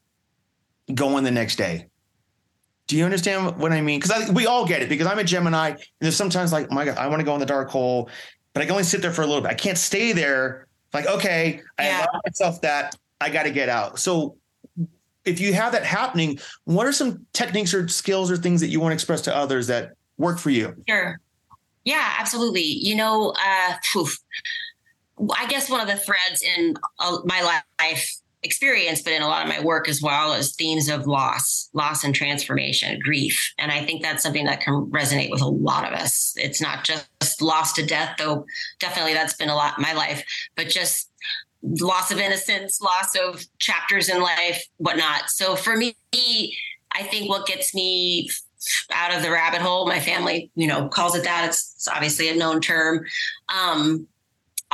going 0.95 1.25
the 1.25 1.31
next 1.31 1.57
day? 1.57 1.87
Do 2.87 2.97
you 2.97 3.05
understand 3.05 3.57
what 3.57 3.73
I 3.73 3.81
mean? 3.81 3.99
Because 3.99 4.31
we 4.31 4.47
all 4.47 4.65
get 4.65 4.83
it. 4.83 4.89
Because 4.89 5.07
I'm 5.07 5.19
a 5.19 5.25
Gemini, 5.25 5.71
and 5.71 5.79
there's 6.01 6.15
sometimes 6.15 6.53
like, 6.53 6.69
oh 6.71 6.75
my 6.75 6.85
God, 6.85 6.99
I 6.99 7.09
want 7.09 7.21
to 7.21 7.25
go 7.25 7.35
in 7.35 7.41
the 7.41 7.47
dark 7.47 7.69
hole, 7.69 8.11
but 8.57 8.63
I 8.63 8.65
can 8.65 8.73
only 8.73 8.85
sit 8.85 9.03
there 9.03 9.13
for 9.13 9.21
a 9.21 9.27
little 9.27 9.43
bit. 9.43 9.51
I 9.51 9.55
can't 9.55 9.77
stay 9.77 10.13
there. 10.13 10.67
Like, 10.95 11.07
okay, 11.07 11.61
yeah. 11.79 11.85
I 11.85 12.05
allow 12.05 12.21
myself 12.25 12.63
that 12.63 12.97
I 13.21 13.29
got 13.29 13.43
to 13.43 13.51
get 13.51 13.69
out. 13.69 13.99
So, 13.99 14.39
if 15.27 15.41
you 15.41 15.53
have 15.53 15.73
that 15.73 15.85
happening, 15.85 16.39
what 16.65 16.87
are 16.87 16.93
some 16.93 17.27
techniques 17.35 17.75
or 17.75 17.87
skills 17.89 18.31
or 18.31 18.39
things 18.39 18.63
that 18.63 18.69
you 18.69 18.81
want 18.81 18.93
to 18.93 18.95
express 18.95 19.21
to 19.23 19.37
others 19.37 19.67
that 19.67 19.93
work 20.17 20.39
for 20.39 20.49
you? 20.49 20.75
Sure. 20.89 21.21
Yeah, 21.85 22.15
absolutely. 22.19 22.63
You 22.63 22.97
know, 22.97 23.35
uh, 23.39 23.75
I 25.35 25.47
guess 25.49 25.69
one 25.69 25.83
of 25.83 25.89
the 25.89 25.97
threads 25.97 26.41
in 26.41 26.77
uh, 26.99 27.19
my 27.27 27.43
life 27.79 28.11
experience, 28.43 29.03
but 29.03 29.13
in 29.13 29.23
a 29.23 29.29
lot 29.29 29.43
of 29.43 29.49
my 29.49 29.61
work 29.61 29.89
as 29.89 30.01
well, 30.03 30.33
is 30.33 30.55
themes 30.55 30.89
of 30.89 31.07
loss, 31.07 31.69
loss 31.73 32.05
and 32.05 32.15
transformation, 32.15 32.99
grief. 33.03 33.53
And 33.59 33.73
I 33.73 33.85
think 33.85 34.03
that's 34.03 34.23
something 34.23 34.47
that 34.47 34.61
can 34.61 34.87
resonate 34.91 35.31
with 35.31 35.43
a 35.43 35.49
lot 35.49 35.87
of 35.87 35.99
us. 35.99 36.35
It's 36.37 36.61
not 36.61 36.85
just 36.85 37.09
loss 37.41 37.73
to 37.75 37.85
death, 37.85 38.17
though 38.19 38.45
definitely 38.79 39.15
that's 39.15 39.35
been 39.35 39.49
a 39.49 39.55
lot 39.55 39.79
in 39.79 39.83
my 39.83 39.93
life, 39.93 40.25
but 40.57 40.69
just 40.69 41.11
loss 41.63 42.11
of 42.11 42.19
innocence, 42.19 42.81
loss 42.81 43.17
of 43.17 43.45
chapters 43.59 44.09
in 44.09 44.21
life, 44.21 44.65
whatnot. 44.77 45.29
So 45.29 45.57
for 45.57 45.77
me, 45.77 45.97
I 46.93 47.03
think 47.03 47.29
what 47.29 47.47
gets 47.47 47.75
me 47.75 48.31
out 48.93 49.15
of 49.15 49.23
the 49.23 49.31
rabbit 49.31 49.61
hole, 49.61 49.87
my 49.87 50.01
family, 50.01 50.51
you 50.55 50.67
know, 50.67 50.89
calls 50.89 51.15
it 51.15 51.25
that. 51.25 51.47
It's, 51.47 51.75
it's 51.77 51.89
obviously 51.89 52.29
a 52.29 52.35
known 52.35 52.61
term. 52.61 53.05
Um, 53.49 54.07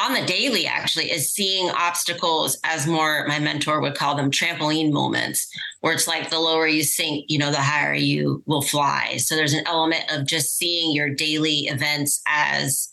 on 0.03 0.15
the 0.15 0.27
daily 0.27 0.67
actually 0.67 1.11
is 1.11 1.33
seeing 1.33 1.71
obstacles 1.71 2.59
as 2.65 2.87
more 2.87 3.25
my 3.29 3.39
mentor 3.39 3.81
would 3.81 3.95
call 3.95 4.15
them 4.15 4.31
trampoline 4.31 4.93
moments 4.93 5.49
where 5.81 5.93
it's 5.93 6.09
like 6.09 6.29
the 6.29 6.39
lower 6.39 6.67
you 6.67 6.83
sink 6.83 7.25
you 7.29 7.39
know 7.39 7.51
the 7.51 7.61
higher 7.61 7.95
you 7.95 8.43
will 8.47 8.63
fly 8.63 9.17
so 9.17 9.37
there's 9.37 9.55
an 9.55 9.67
element 9.67 10.05
of 10.11 10.27
just 10.27 10.57
seeing 10.57 10.95
your 10.95 11.09
daily 11.09 11.67
events 11.67 12.21
as 12.27 12.93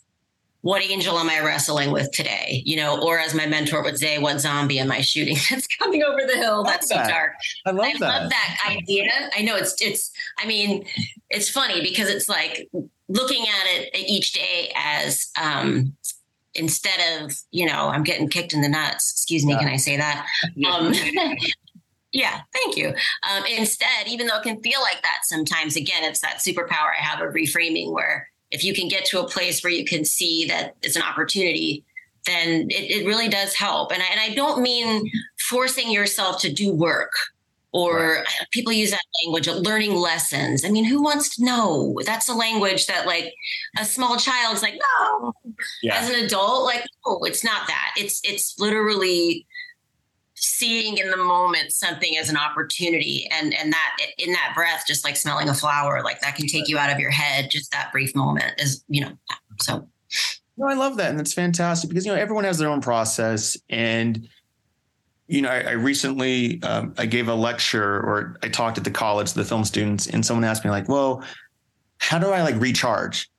what 0.61 0.83
angel 0.83 1.17
am 1.17 1.29
I 1.29 1.39
wrestling 1.39 1.91
with 1.91 2.11
today? 2.11 2.61
You 2.65 2.75
know, 2.75 3.01
or 3.01 3.17
as 3.17 3.33
my 3.33 3.45
mentor 3.45 3.81
would 3.81 3.97
say, 3.97 4.19
what 4.19 4.41
zombie 4.41 4.79
am 4.79 4.91
I 4.91 4.99
shooting 5.01 5.37
that's 5.49 5.67
coming 5.67 6.03
over 6.03 6.19
the 6.27 6.35
hill? 6.35 6.63
That's 6.63 6.89
that. 6.89 7.05
so 7.05 7.11
dark. 7.11 7.31
I 7.65 7.71
love 7.71 7.85
I 7.85 7.97
that. 7.99 8.21
love 8.21 8.29
that 8.29 8.57
idea. 8.69 9.09
I 9.35 9.41
know 9.41 9.55
it's 9.55 9.81
it's 9.81 10.11
I 10.37 10.45
mean, 10.45 10.85
it's 11.29 11.49
funny 11.49 11.81
because 11.81 12.09
it's 12.09 12.27
like 12.27 12.69
looking 13.07 13.43
at 13.43 13.67
it 13.67 13.97
each 13.97 14.33
day 14.33 14.73
as 14.75 15.31
um 15.41 15.95
instead 16.59 17.21
of 17.21 17.35
you 17.51 17.65
know 17.65 17.87
i'm 17.89 18.03
getting 18.03 18.29
kicked 18.29 18.53
in 18.53 18.61
the 18.61 18.69
nuts. 18.69 19.11
Excuse 19.11 19.45
me 19.45 19.53
yeah. 19.53 19.59
can 19.59 19.67
i 19.67 19.77
say 19.77 19.97
that? 19.97 20.27
Um, 20.69 20.93
yeah 22.11 22.41
thank 22.53 22.77
you. 22.77 22.89
Um, 23.29 23.43
instead 23.45 24.07
even 24.07 24.27
though 24.27 24.37
it 24.37 24.43
can 24.43 24.61
feel 24.61 24.81
like 24.81 25.01
that 25.01 25.19
sometimes 25.23 25.75
again 25.75 26.03
it's 26.03 26.19
that 26.21 26.37
superpower 26.37 26.91
i 26.97 27.01
have 27.01 27.21
of 27.21 27.33
reframing 27.33 27.93
where 27.93 28.29
if 28.51 28.63
you 28.63 28.73
can 28.73 28.87
get 28.87 29.05
to 29.05 29.19
a 29.19 29.27
place 29.27 29.63
where 29.63 29.71
you 29.71 29.85
can 29.85 30.03
see 30.03 30.45
that 30.45 30.75
it's 30.81 30.95
an 30.95 31.03
opportunity 31.03 31.85
then 32.25 32.67
it, 32.69 33.01
it 33.01 33.07
really 33.07 33.27
does 33.27 33.55
help. 33.55 33.91
And 33.91 34.01
I, 34.01 34.05
and 34.11 34.19
I 34.19 34.33
don't 34.35 34.61
mean 34.61 35.09
forcing 35.37 35.91
yourself 35.91 36.39
to 36.41 36.51
do 36.51 36.71
work 36.73 37.11
or 37.71 38.15
right. 38.15 38.25
people 38.51 38.73
use 38.73 38.91
that 38.91 39.01
language 39.23 39.47
of 39.47 39.57
learning 39.57 39.95
lessons. 39.95 40.65
I 40.65 40.69
mean, 40.69 40.85
who 40.85 41.01
wants 41.01 41.35
to 41.35 41.45
know? 41.45 41.95
That's 42.05 42.27
a 42.27 42.33
language 42.33 42.87
that 42.87 43.05
like 43.05 43.33
a 43.77 43.85
small 43.85 44.17
child's 44.17 44.63
like, 44.63 44.79
no. 44.99 45.33
Yeah. 45.83 45.95
As 45.95 46.09
an 46.09 46.23
adult, 46.23 46.65
like, 46.65 46.85
oh, 47.05 47.23
it's 47.23 47.43
not 47.43 47.67
that. 47.67 47.93
It's 47.97 48.21
it's 48.23 48.57
literally 48.59 49.45
seeing 50.35 50.97
in 50.97 51.09
the 51.11 51.17
moment 51.17 51.71
something 51.71 52.17
as 52.17 52.29
an 52.29 52.37
opportunity 52.37 53.27
and 53.31 53.53
and 53.53 53.73
that 53.73 53.97
in 54.17 54.31
that 54.31 54.53
breath 54.55 54.85
just 54.87 55.03
like 55.03 55.17
smelling 55.17 55.49
a 55.49 55.53
flower 55.53 56.01
like 56.01 56.21
that 56.21 56.33
can 56.35 56.47
take 56.47 56.69
you 56.69 56.77
out 56.77 56.89
of 56.89 56.97
your 56.97 57.11
head 57.11 57.49
just 57.51 57.71
that 57.71 57.91
brief 57.91 58.15
moment 58.15 58.53
is 58.57 58.83
you 58.87 59.01
know 59.01 59.11
so 59.59 59.85
no 60.55 60.67
i 60.67 60.73
love 60.73 60.95
that 60.95 61.09
and 61.09 61.19
it's 61.19 61.33
fantastic 61.33 61.89
because 61.89 62.05
you 62.05 62.11
know 62.13 62.17
everyone 62.17 62.45
has 62.45 62.57
their 62.57 62.69
own 62.69 62.79
process 62.79 63.57
and 63.69 64.29
you 65.29 65.43
know, 65.43 65.49
I, 65.49 65.59
I 65.59 65.71
recently 65.73 66.61
um, 66.63 66.95
I 66.97 67.05
gave 67.05 67.27
a 67.27 67.35
lecture 67.35 67.97
or 67.97 68.37
I 68.41 68.49
talked 68.49 68.79
at 68.79 68.83
the 68.83 68.91
college 68.91 69.29
to 69.29 69.35
the 69.35 69.45
film 69.45 69.63
students, 69.63 70.07
and 70.07 70.25
someone 70.25 70.43
asked 70.43 70.65
me 70.65 70.71
like, 70.71 70.89
"Well, 70.89 71.23
how 71.99 72.17
do 72.17 72.31
I 72.31 72.41
like 72.41 72.59
recharge?" 72.59 73.29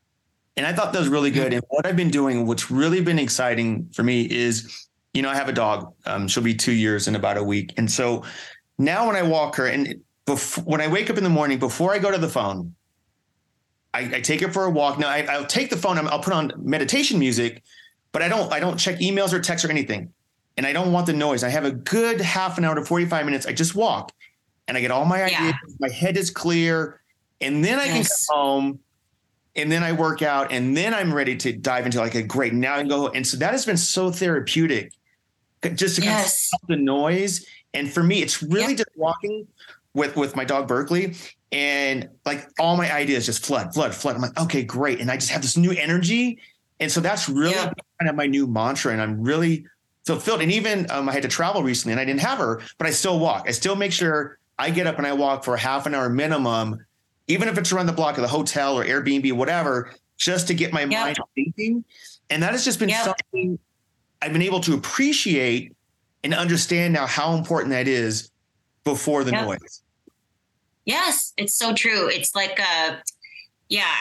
And 0.57 0.67
I 0.67 0.73
thought 0.73 0.93
that 0.93 1.01
was 1.01 1.09
really 1.09 1.33
good. 1.33 1.53
And 1.53 1.63
what 1.69 1.87
I've 1.87 1.97
been 1.97 2.11
doing, 2.11 2.47
what's 2.47 2.71
really 2.71 3.01
been 3.01 3.19
exciting 3.19 3.89
for 3.93 4.05
me, 4.05 4.23
is 4.31 4.87
you 5.15 5.23
know 5.23 5.31
I 5.31 5.35
have 5.35 5.49
a 5.49 5.53
dog. 5.53 5.93
Um, 6.07 6.29
she'll 6.29 6.45
be 6.45 6.55
two 6.55 6.73
years 6.73 7.09
in 7.09 7.17
about 7.17 7.37
a 7.37 7.43
week, 7.43 7.75
and 7.77 7.91
so 7.91 8.23
now 8.79 9.09
when 9.09 9.17
I 9.17 9.23
walk 9.23 9.57
her, 9.57 9.67
and 9.67 9.97
before, 10.27 10.63
when 10.63 10.81
I 10.81 10.87
wake 10.87 11.11
up 11.11 11.19
in 11.19 11.25
the 11.25 11.31
morning, 11.31 11.59
before 11.59 11.93
I 11.93 11.99
go 11.99 12.13
to 12.13 12.19
the 12.19 12.29
phone, 12.29 12.73
I, 13.93 14.03
I 14.15 14.21
take 14.21 14.43
her 14.43 14.53
for 14.53 14.65
a 14.65 14.71
walk. 14.71 15.01
Now 15.01 15.09
I, 15.09 15.41
will 15.41 15.45
take 15.45 15.71
the 15.71 15.77
phone. 15.77 15.99
I'll 15.99 16.23
put 16.23 16.35
on 16.35 16.53
meditation 16.57 17.19
music, 17.19 17.65
but 18.13 18.23
I 18.23 18.29
don't. 18.29 18.53
I 18.53 18.61
don't 18.61 18.77
check 18.77 19.01
emails 19.01 19.33
or 19.33 19.41
texts 19.41 19.67
or 19.67 19.73
anything 19.73 20.13
and 20.61 20.67
I 20.67 20.75
don't 20.75 20.93
want 20.93 21.07
the 21.07 21.15
noise. 21.15 21.43
I 21.43 21.49
have 21.49 21.65
a 21.65 21.71
good 21.71 22.21
half 22.21 22.59
an 22.59 22.67
hour 22.67 22.75
to 22.75 22.85
45 22.85 23.25
minutes. 23.25 23.47
I 23.47 23.53
just 23.55 23.75
walk 23.75 24.13
and 24.69 24.77
I 24.77 24.83
get 24.83 24.91
all 24.91 25.07
my 25.07 25.23
ideas. 25.23 25.41
Yeah. 25.41 25.75
My 25.81 25.89
head 25.89 26.19
is 26.19 26.31
clear. 26.31 27.01
And 27.41 27.65
then 27.65 27.79
I 27.79 27.87
yes. 27.87 27.95
can 27.95 28.05
come 28.05 28.45
home 28.45 28.81
and 29.57 29.73
then 29.73 29.83
I 29.83 29.93
work 29.93 30.21
out 30.21 30.53
and 30.53 30.77
then 30.77 30.93
I'm 30.93 31.15
ready 31.15 31.35
to 31.35 31.53
dive 31.55 31.87
into 31.87 31.99
like 31.99 32.15
a 32.15 32.23
great 32.23 32.53
now 32.53 32.79
and 32.79 32.91
go. 32.91 33.09
And 33.09 33.27
so 33.27 33.39
that 33.39 33.53
has 33.53 33.65
been 33.65 33.79
so 33.79 34.11
therapeutic 34.11 34.93
just 35.77 35.97
to 35.97 36.03
yes. 36.03 36.13
kind 36.13 36.25
of 36.27 36.31
stop 36.31 36.61
the 36.69 36.77
noise. 36.77 37.47
And 37.73 37.91
for 37.91 38.03
me, 38.03 38.21
it's 38.21 38.43
really 38.43 38.75
just 38.75 38.91
walking 38.97 39.47
with 39.95 40.15
with 40.15 40.37
my 40.37 40.45
dog 40.45 40.69
Berkeley, 40.69 41.15
and 41.53 42.07
like 42.27 42.49
all 42.59 42.77
my 42.77 42.93
ideas 42.93 43.25
just 43.25 43.47
flood, 43.47 43.73
flood, 43.73 43.95
flood. 43.95 44.15
I'm 44.15 44.21
like, 44.21 44.39
okay, 44.39 44.63
great, 44.63 45.01
and 45.01 45.11
I 45.11 45.17
just 45.17 45.31
have 45.31 45.41
this 45.41 45.57
new 45.57 45.71
energy, 45.71 46.39
and 46.81 46.93
so 46.93 47.01
that's 47.01 47.29
really 47.29 47.55
kind 47.55 48.09
of 48.09 48.15
my 48.15 48.27
new 48.27 48.47
mantra, 48.47 48.93
and 48.93 49.01
I'm 49.01 49.23
really 49.23 49.67
fulfilled. 50.05 50.43
And 50.43 50.53
even 50.53 50.91
um, 50.91 51.09
I 51.09 51.13
had 51.13 51.23
to 51.23 51.29
travel 51.29 51.63
recently, 51.63 51.93
and 51.93 52.01
I 52.01 52.05
didn't 52.05 52.21
have 52.21 52.39
her, 52.39 52.63
but 52.79 52.87
I 52.87 52.91
still 52.91 53.19
walk. 53.19 53.45
I 53.47 53.53
still 53.53 53.77
make 53.77 53.93
sure 53.93 54.39
I 54.59 54.71
get 54.71 54.87
up 54.87 54.99
and 54.99 55.07
I 55.07 55.13
walk 55.13 55.45
for 55.45 55.57
half 55.57 55.87
an 55.87 55.95
hour 55.95 56.09
minimum, 56.09 56.85
even 57.29 57.49
if 57.49 57.57
it's 57.59 57.73
around 57.73 57.87
the 57.87 57.93
block 57.93 58.17
of 58.17 58.23
the 58.23 58.29
hotel 58.29 58.79
or 58.79 58.85
Airbnb, 58.85 59.33
whatever, 59.33 59.93
just 60.17 60.49
to 60.49 60.55
get 60.55 60.73
my 60.73 60.85
yeah. 60.85 61.05
mind 61.05 61.19
thinking. 61.35 61.85
And 62.29 62.43
that 62.43 62.53
has 62.53 62.65
just 62.65 62.79
been 62.79 62.89
yeah. 62.89 63.05
something 63.05 63.59
I've 64.23 64.33
been 64.33 64.43
able 64.43 64.61
to 64.61 64.75
appreciate 64.75 65.75
and 66.23 66.35
understand 66.35 66.93
now 66.93 67.07
how 67.07 67.35
important 67.35 67.71
that 67.71 67.89
is 67.89 68.31
before 68.85 69.25
the 69.25 69.33
noise. 69.33 69.83
Yes, 70.85 71.33
it's 71.37 71.55
so 71.55 71.75
true. 71.75 72.09
It's 72.09 72.35
like 72.35 72.61
uh 72.61 72.97
yeah, 73.71 73.95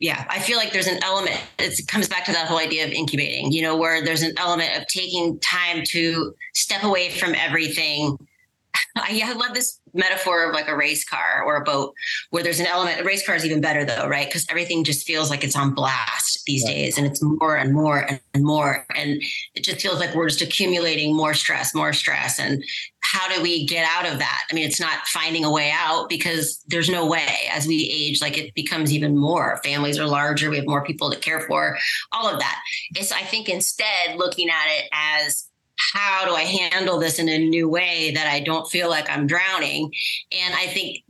yeah, 0.00 0.26
I 0.28 0.38
feel 0.38 0.58
like 0.58 0.72
there's 0.72 0.86
an 0.86 1.02
element 1.02 1.40
it 1.58 1.88
comes 1.88 2.08
back 2.08 2.26
to 2.26 2.32
that 2.32 2.46
whole 2.46 2.58
idea 2.58 2.84
of 2.84 2.92
incubating, 2.92 3.50
you 3.50 3.62
know, 3.62 3.74
where 3.74 4.04
there's 4.04 4.22
an 4.22 4.34
element 4.36 4.76
of 4.76 4.86
taking 4.86 5.40
time 5.40 5.82
to 5.88 6.34
step 6.54 6.84
away 6.84 7.10
from 7.10 7.34
everything. 7.34 8.18
I, 8.96 9.22
I 9.24 9.32
love 9.32 9.54
this 9.54 9.80
metaphor 9.94 10.44
of 10.44 10.54
like 10.54 10.68
a 10.68 10.76
race 10.76 11.04
car 11.04 11.42
or 11.44 11.56
a 11.56 11.64
boat 11.64 11.94
where 12.30 12.42
there's 12.42 12.60
an 12.60 12.66
element 12.66 13.00
a 13.00 13.04
race 13.04 13.24
car 13.24 13.34
is 13.34 13.44
even 13.44 13.60
better 13.60 13.84
though 13.84 14.06
right 14.06 14.26
because 14.26 14.46
everything 14.50 14.84
just 14.84 15.06
feels 15.06 15.30
like 15.30 15.42
it's 15.42 15.56
on 15.56 15.74
blast 15.74 16.42
these 16.46 16.64
right. 16.64 16.72
days 16.74 16.98
and 16.98 17.06
it's 17.06 17.22
more 17.22 17.56
and 17.56 17.72
more 17.72 18.06
and 18.34 18.44
more 18.44 18.86
and 18.94 19.22
it 19.54 19.64
just 19.64 19.80
feels 19.80 19.98
like 19.98 20.14
we're 20.14 20.28
just 20.28 20.42
accumulating 20.42 21.16
more 21.16 21.34
stress 21.34 21.74
more 21.74 21.92
stress 21.92 22.38
and 22.38 22.62
how 23.12 23.28
do 23.32 23.40
we 23.42 23.66
get 23.66 23.86
out 23.88 24.10
of 24.10 24.18
that? 24.18 24.44
I 24.50 24.54
mean, 24.54 24.66
it's 24.66 24.80
not 24.80 25.06
finding 25.06 25.44
a 25.44 25.50
way 25.50 25.70
out 25.72 26.08
because 26.08 26.62
there's 26.66 26.88
no 26.88 27.06
way 27.06 27.48
as 27.52 27.66
we 27.66 27.88
age, 27.92 28.20
like 28.20 28.36
it 28.36 28.52
becomes 28.54 28.92
even 28.92 29.16
more. 29.16 29.60
Families 29.62 29.98
are 29.98 30.06
larger, 30.06 30.50
we 30.50 30.56
have 30.56 30.66
more 30.66 30.84
people 30.84 31.10
to 31.10 31.18
care 31.18 31.40
for, 31.40 31.78
all 32.12 32.28
of 32.28 32.40
that. 32.40 32.60
It's, 32.94 33.12
I 33.12 33.22
think, 33.22 33.48
instead 33.48 34.16
looking 34.16 34.48
at 34.48 34.66
it 34.68 34.88
as 34.92 35.45
how 35.78 36.24
do 36.24 36.34
I 36.34 36.42
handle 36.42 36.98
this 36.98 37.18
in 37.18 37.28
a 37.28 37.38
new 37.38 37.68
way 37.68 38.12
that 38.14 38.26
I 38.26 38.40
don't 38.40 38.68
feel 38.70 38.88
like 38.88 39.10
I'm 39.10 39.26
drowning? 39.26 39.92
And 40.32 40.54
I 40.54 40.66
think 40.66 41.04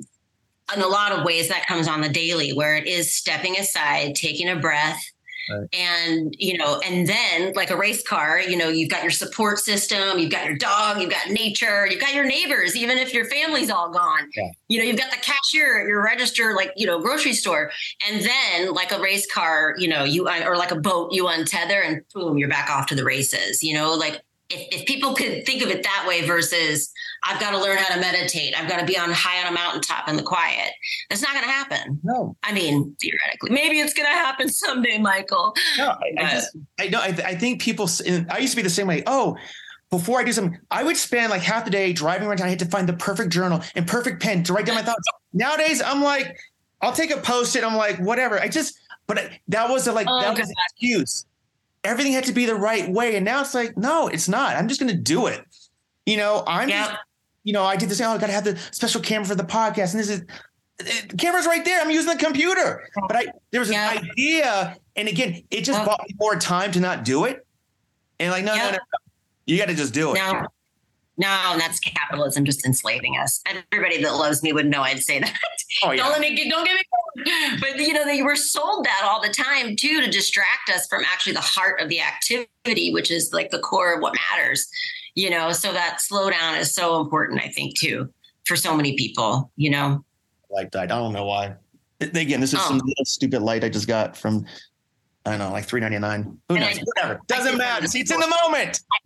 in 0.75 0.83
a 0.83 0.87
lot 0.87 1.13
of 1.13 1.25
ways 1.25 1.49
that 1.49 1.67
comes 1.67 1.89
on 1.89 2.01
the 2.01 2.09
daily 2.09 2.53
where 2.53 2.77
it 2.77 2.87
is 2.87 3.15
stepping 3.15 3.57
aside, 3.57 4.15
taking 4.15 4.49
a 4.49 4.57
breath, 4.57 5.01
Right. 5.49 5.69
And, 5.73 6.35
you 6.39 6.59
know, 6.59 6.81
and 6.85 7.07
then 7.07 7.53
like 7.55 7.71
a 7.71 7.77
race 7.77 8.03
car, 8.03 8.41
you 8.41 8.57
know, 8.57 8.69
you've 8.69 8.91
got 8.91 9.03
your 9.03 9.13
support 9.13 9.59
system, 9.59 10.19
you've 10.19 10.31
got 10.31 10.45
your 10.45 10.57
dog, 10.57 11.01
you've 11.01 11.11
got 11.11 11.31
nature, 11.31 11.87
you've 11.87 12.01
got 12.01 12.15
your 12.15 12.25
neighbors, 12.25 12.77
even 12.77 12.99
if 12.99 13.15
your 13.15 13.27
family's 13.27 13.71
all 13.71 13.91
gone. 13.91 14.29
Yeah. 14.35 14.51
You 14.69 14.79
know, 14.79 14.85
you've 14.85 14.99
got 14.99 15.11
the 15.11 15.19
cashier 15.19 15.83
at 15.83 15.87
your 15.87 16.03
register, 16.03 16.55
like, 16.55 16.73
you 16.77 16.87
know, 16.87 16.99
grocery 16.99 17.33
store. 17.33 17.71
And 18.09 18.25
then 18.25 18.73
like 18.73 18.91
a 18.91 19.01
race 19.01 19.31
car, 19.31 19.75
you 19.79 19.89
know, 19.89 20.03
you, 20.03 20.29
or 20.29 20.57
like 20.57 20.73
a 20.73 20.81
boat, 20.81 21.13
you 21.13 21.25
untether 21.25 21.85
and 21.85 22.03
boom, 22.13 22.39
you're 22.39 22.49
back 22.49 22.69
off 22.69 22.87
to 22.87 22.97
the 22.97 23.05
races, 23.05 23.63
you 23.63 23.75
know, 23.75 23.95
like 23.95 24.21
if, 24.49 24.81
if 24.81 24.87
people 24.87 25.15
could 25.15 25.45
think 25.45 25.63
of 25.63 25.71
it 25.71 25.83
that 25.83 26.05
way 26.07 26.25
versus 26.27 26.93
I've 27.25 27.41
got 27.41 27.51
to 27.51 27.59
learn 27.59 27.79
how 27.79 27.95
to 27.95 28.01
meditate, 28.01 28.59
I've 28.59 28.69
got 28.69 28.79
to 28.79 28.87
be 28.87 28.97
on 28.97 29.11
high 29.11 29.45
on 29.45 29.53
a 29.53 29.55
mountaintop 29.55 30.09
in 30.09 30.17
the 30.17 30.23
quiet. 30.23 30.71
That's 31.11 31.23
not 31.23 31.33
going 31.33 31.45
to 31.45 31.51
happen. 31.51 32.01
No, 32.05 32.37
I 32.43 32.53
mean 32.53 32.95
theoretically, 33.01 33.51
maybe 33.51 33.81
it's 33.81 33.93
going 33.93 34.07
to 34.07 34.15
happen 34.15 34.49
someday, 34.49 34.99
Michael. 34.99 35.55
No, 35.79 35.89
I, 35.89 36.13
I 36.19 36.31
just 36.31 36.57
I 36.79 36.89
know 36.89 37.01
I, 37.01 37.09
I 37.25 37.35
think 37.35 37.61
people. 37.61 37.89
I 38.31 38.39
used 38.39 38.53
to 38.53 38.57
be 38.57 38.63
the 38.63 38.71
same 38.71 38.87
way. 38.87 39.03
Oh, 39.07 39.37
before 39.91 40.21
I 40.21 40.25
do 40.25 40.33
something, 40.33 40.59
I 40.71 40.85
would 40.85 40.97
spend 40.97 41.31
like 41.31 41.43
half 41.43 41.65
the 41.65 41.71
day 41.71 41.93
driving 41.93 42.29
around 42.29 42.39
town. 42.39 42.47
I 42.47 42.51
had 42.51 42.59
to 42.61 42.67
find 42.67 42.89
the 42.89 42.93
perfect 42.93 43.31
journal 43.31 43.63
and 43.75 43.87
perfect 43.87 44.23
pen 44.23 44.43
to 44.45 44.53
write 44.53 44.67
down 44.67 44.77
my 44.77 44.83
thoughts. 44.83 45.09
Nowadays, 45.33 45.83
I'm 45.83 46.03
like, 46.03 46.37
I'll 46.81 46.93
take 46.93 47.11
a 47.11 47.19
post 47.19 47.57
it. 47.57 47.65
I'm 47.65 47.77
like, 47.77 47.99
whatever. 47.99 48.39
I 48.41 48.49
just, 48.49 48.79
but 49.07 49.31
that 49.49 49.71
was 49.71 49.87
a, 49.87 49.93
like 49.93 50.07
oh, 50.09 50.21
that 50.21 50.37
God. 50.37 50.39
was 50.39 50.49
an 50.49 50.55
excuse 50.71 51.25
everything 51.87 52.13
had 52.13 52.25
to 52.25 52.33
be 52.33 52.47
the 52.47 52.55
right 52.55 52.89
way. 52.91 53.17
And 53.17 53.25
now 53.25 53.41
it's 53.41 53.55
like, 53.55 53.77
no, 53.77 54.09
it's 54.09 54.29
not. 54.29 54.57
I'm 54.57 54.69
just 54.69 54.81
going 54.81 54.93
to 54.93 55.01
do 55.01 55.27
it. 55.27 55.45
You 56.05 56.17
know, 56.17 56.45
I'm, 56.47 56.69
just, 56.69 56.93
you 57.45 57.53
know, 57.53 57.65
I 57.65 57.77
did 57.77 57.89
this. 57.89 58.01
Oh, 58.01 58.11
I 58.11 58.19
got 58.19 58.27
to 58.27 58.33
have 58.33 58.45
the 58.45 58.59
special 58.71 59.01
camera 59.01 59.27
for 59.27 59.35
the 59.35 59.45
podcast. 59.45 59.93
And 59.93 60.01
this 60.01 60.11
is, 60.11 60.23
the 60.79 61.17
camera's 61.17 61.47
right 61.47 61.65
there. 61.65 61.81
I'm 61.81 61.91
using 61.91 62.17
the 62.17 62.23
computer. 62.23 62.89
But 63.09 63.17
I, 63.17 63.27
there 63.51 63.61
was 63.61 63.71
an 63.71 63.77
idea. 63.77 64.77
And 64.95 65.09
again, 65.09 65.43
it 65.51 65.63
just 65.63 65.79
yep. 65.79 65.87
bought 65.87 66.01
me 66.09 66.15
more 66.19 66.37
time 66.37 66.73
to 66.73 66.81
not 66.81 67.05
do 67.05 67.25
it. 67.25 67.47
And 68.19 68.31
like, 68.31 68.45
no, 68.45 68.55
no, 68.55 68.65
no, 68.65 68.71
no. 68.73 68.79
You 69.47 69.59
got 69.59 69.69
to 69.69 69.75
just 69.75 69.95
do 69.95 70.13
it. 70.13 70.15
No. 70.15 70.47
No, 71.19 71.55
that's 71.57 71.81
capitalism 71.81 72.45
just 72.45 72.67
enslaving 72.67 73.17
us. 73.17 73.41
Everybody 73.47 74.03
that 74.03 74.15
loves 74.17 74.43
me 74.43 74.53
would 74.53 74.67
know 74.67 74.83
I'd 74.83 75.03
say 75.03 75.19
that. 75.19 75.35
Oh, 75.83 75.91
yeah. 75.91 76.03
don't 76.03 76.13
let 76.13 76.21
me 76.21 76.49
don't 76.49 76.65
get 76.65 76.75
me 76.75 76.83
but 77.61 77.79
you 77.79 77.93
know 77.93 78.05
they 78.05 78.23
were 78.23 78.37
sold 78.37 78.85
that 78.85 79.03
all 79.05 79.23
the 79.23 79.29
time 79.29 79.75
too 79.75 80.01
to 80.01 80.11
distract 80.11 80.71
us 80.75 80.87
from 80.87 81.03
actually 81.05 81.33
the 81.33 81.41
heart 81.41 81.81
of 81.81 81.89
the 81.89 82.01
activity, 82.01 82.93
which 82.93 83.11
is 83.11 83.33
like 83.33 83.51
the 83.51 83.59
core 83.59 83.95
of 83.95 84.01
what 84.01 84.15
matters. 84.31 84.69
You 85.15 85.31
know, 85.31 85.51
so 85.53 85.73
that 85.73 85.99
slowdown 85.99 86.61
is 86.61 86.75
so 86.75 87.01
important, 87.01 87.41
I 87.43 87.49
think, 87.49 87.79
too, 87.79 88.13
for 88.45 88.55
so 88.55 88.77
many 88.77 88.97
people, 88.97 89.51
you 89.57 89.71
know. 89.71 90.05
Light 90.51 90.71
died. 90.71 90.93
I 90.93 90.99
don't 90.99 91.15
know 91.15 91.25
why. 91.25 91.55
Again, 92.01 92.41
this 92.41 92.53
is 92.53 92.59
oh. 92.61 92.69
some 92.69 92.79
little 92.79 93.05
stupid 93.07 93.41
light 93.41 93.65
I 93.65 93.71
just 93.71 93.89
got 93.89 94.15
from 94.17 94.45
I 95.25 95.31
don't 95.31 95.39
know, 95.41 95.51
like 95.51 95.65
three 95.65 95.81
ninety 95.81 95.99
nine. 95.99 96.39
Who 96.49 96.59
knows? 96.59 96.79
Whatever. 96.79 97.21
Doesn't 97.27 97.57
matter. 97.57 97.87
See, 97.89 98.01
it's 98.01 98.13
in 98.13 98.21
the 98.21 98.29
moment. 98.29 98.81
I 98.93 98.99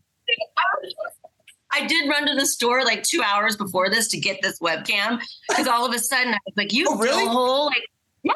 did 1.86 2.08
run 2.08 2.26
to 2.26 2.34
the 2.34 2.46
store 2.46 2.84
like 2.84 3.02
two 3.02 3.22
hours 3.22 3.56
before 3.56 3.88
this 3.88 4.08
to 4.08 4.18
get 4.18 4.42
this 4.42 4.58
webcam 4.58 5.20
because 5.48 5.66
all 5.66 5.86
of 5.86 5.94
a 5.94 5.98
sudden 5.98 6.34
I 6.34 6.38
was 6.46 6.54
like, 6.56 6.72
"You 6.72 6.86
oh, 6.88 6.98
really? 6.98 7.26
whole 7.26 7.66
like." 7.66 7.84
Yeah. 8.22 8.32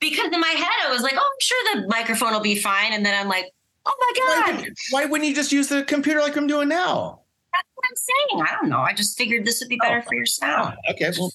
Because 0.00 0.32
in 0.32 0.40
my 0.40 0.48
head 0.48 0.86
I 0.86 0.92
was 0.92 1.02
like, 1.02 1.14
"Oh, 1.16 1.18
I'm 1.18 1.40
sure 1.40 1.58
the 1.74 1.88
microphone 1.88 2.32
will 2.32 2.40
be 2.40 2.56
fine," 2.56 2.92
and 2.92 3.04
then 3.04 3.18
I'm 3.18 3.28
like, 3.28 3.46
"Oh 3.86 3.94
my 3.98 4.52
god!" 4.52 4.60
Why, 4.90 5.02
why 5.02 5.04
wouldn't 5.06 5.28
you 5.28 5.34
just 5.34 5.52
use 5.52 5.68
the 5.68 5.82
computer 5.82 6.20
like 6.20 6.36
I'm 6.36 6.46
doing 6.46 6.68
now? 6.68 7.20
That's 7.52 7.68
what 7.74 7.84
I'm 7.88 7.96
saying. 7.96 8.46
I 8.46 8.60
don't 8.60 8.68
know. 8.68 8.80
I 8.80 8.92
just 8.92 9.16
figured 9.16 9.46
this 9.46 9.60
would 9.60 9.68
be 9.68 9.78
better 9.78 10.02
oh, 10.04 10.08
for 10.08 10.14
your 10.14 10.26
sound. 10.26 10.76
Oh, 10.86 10.92
okay, 10.92 11.10
well, 11.18 11.32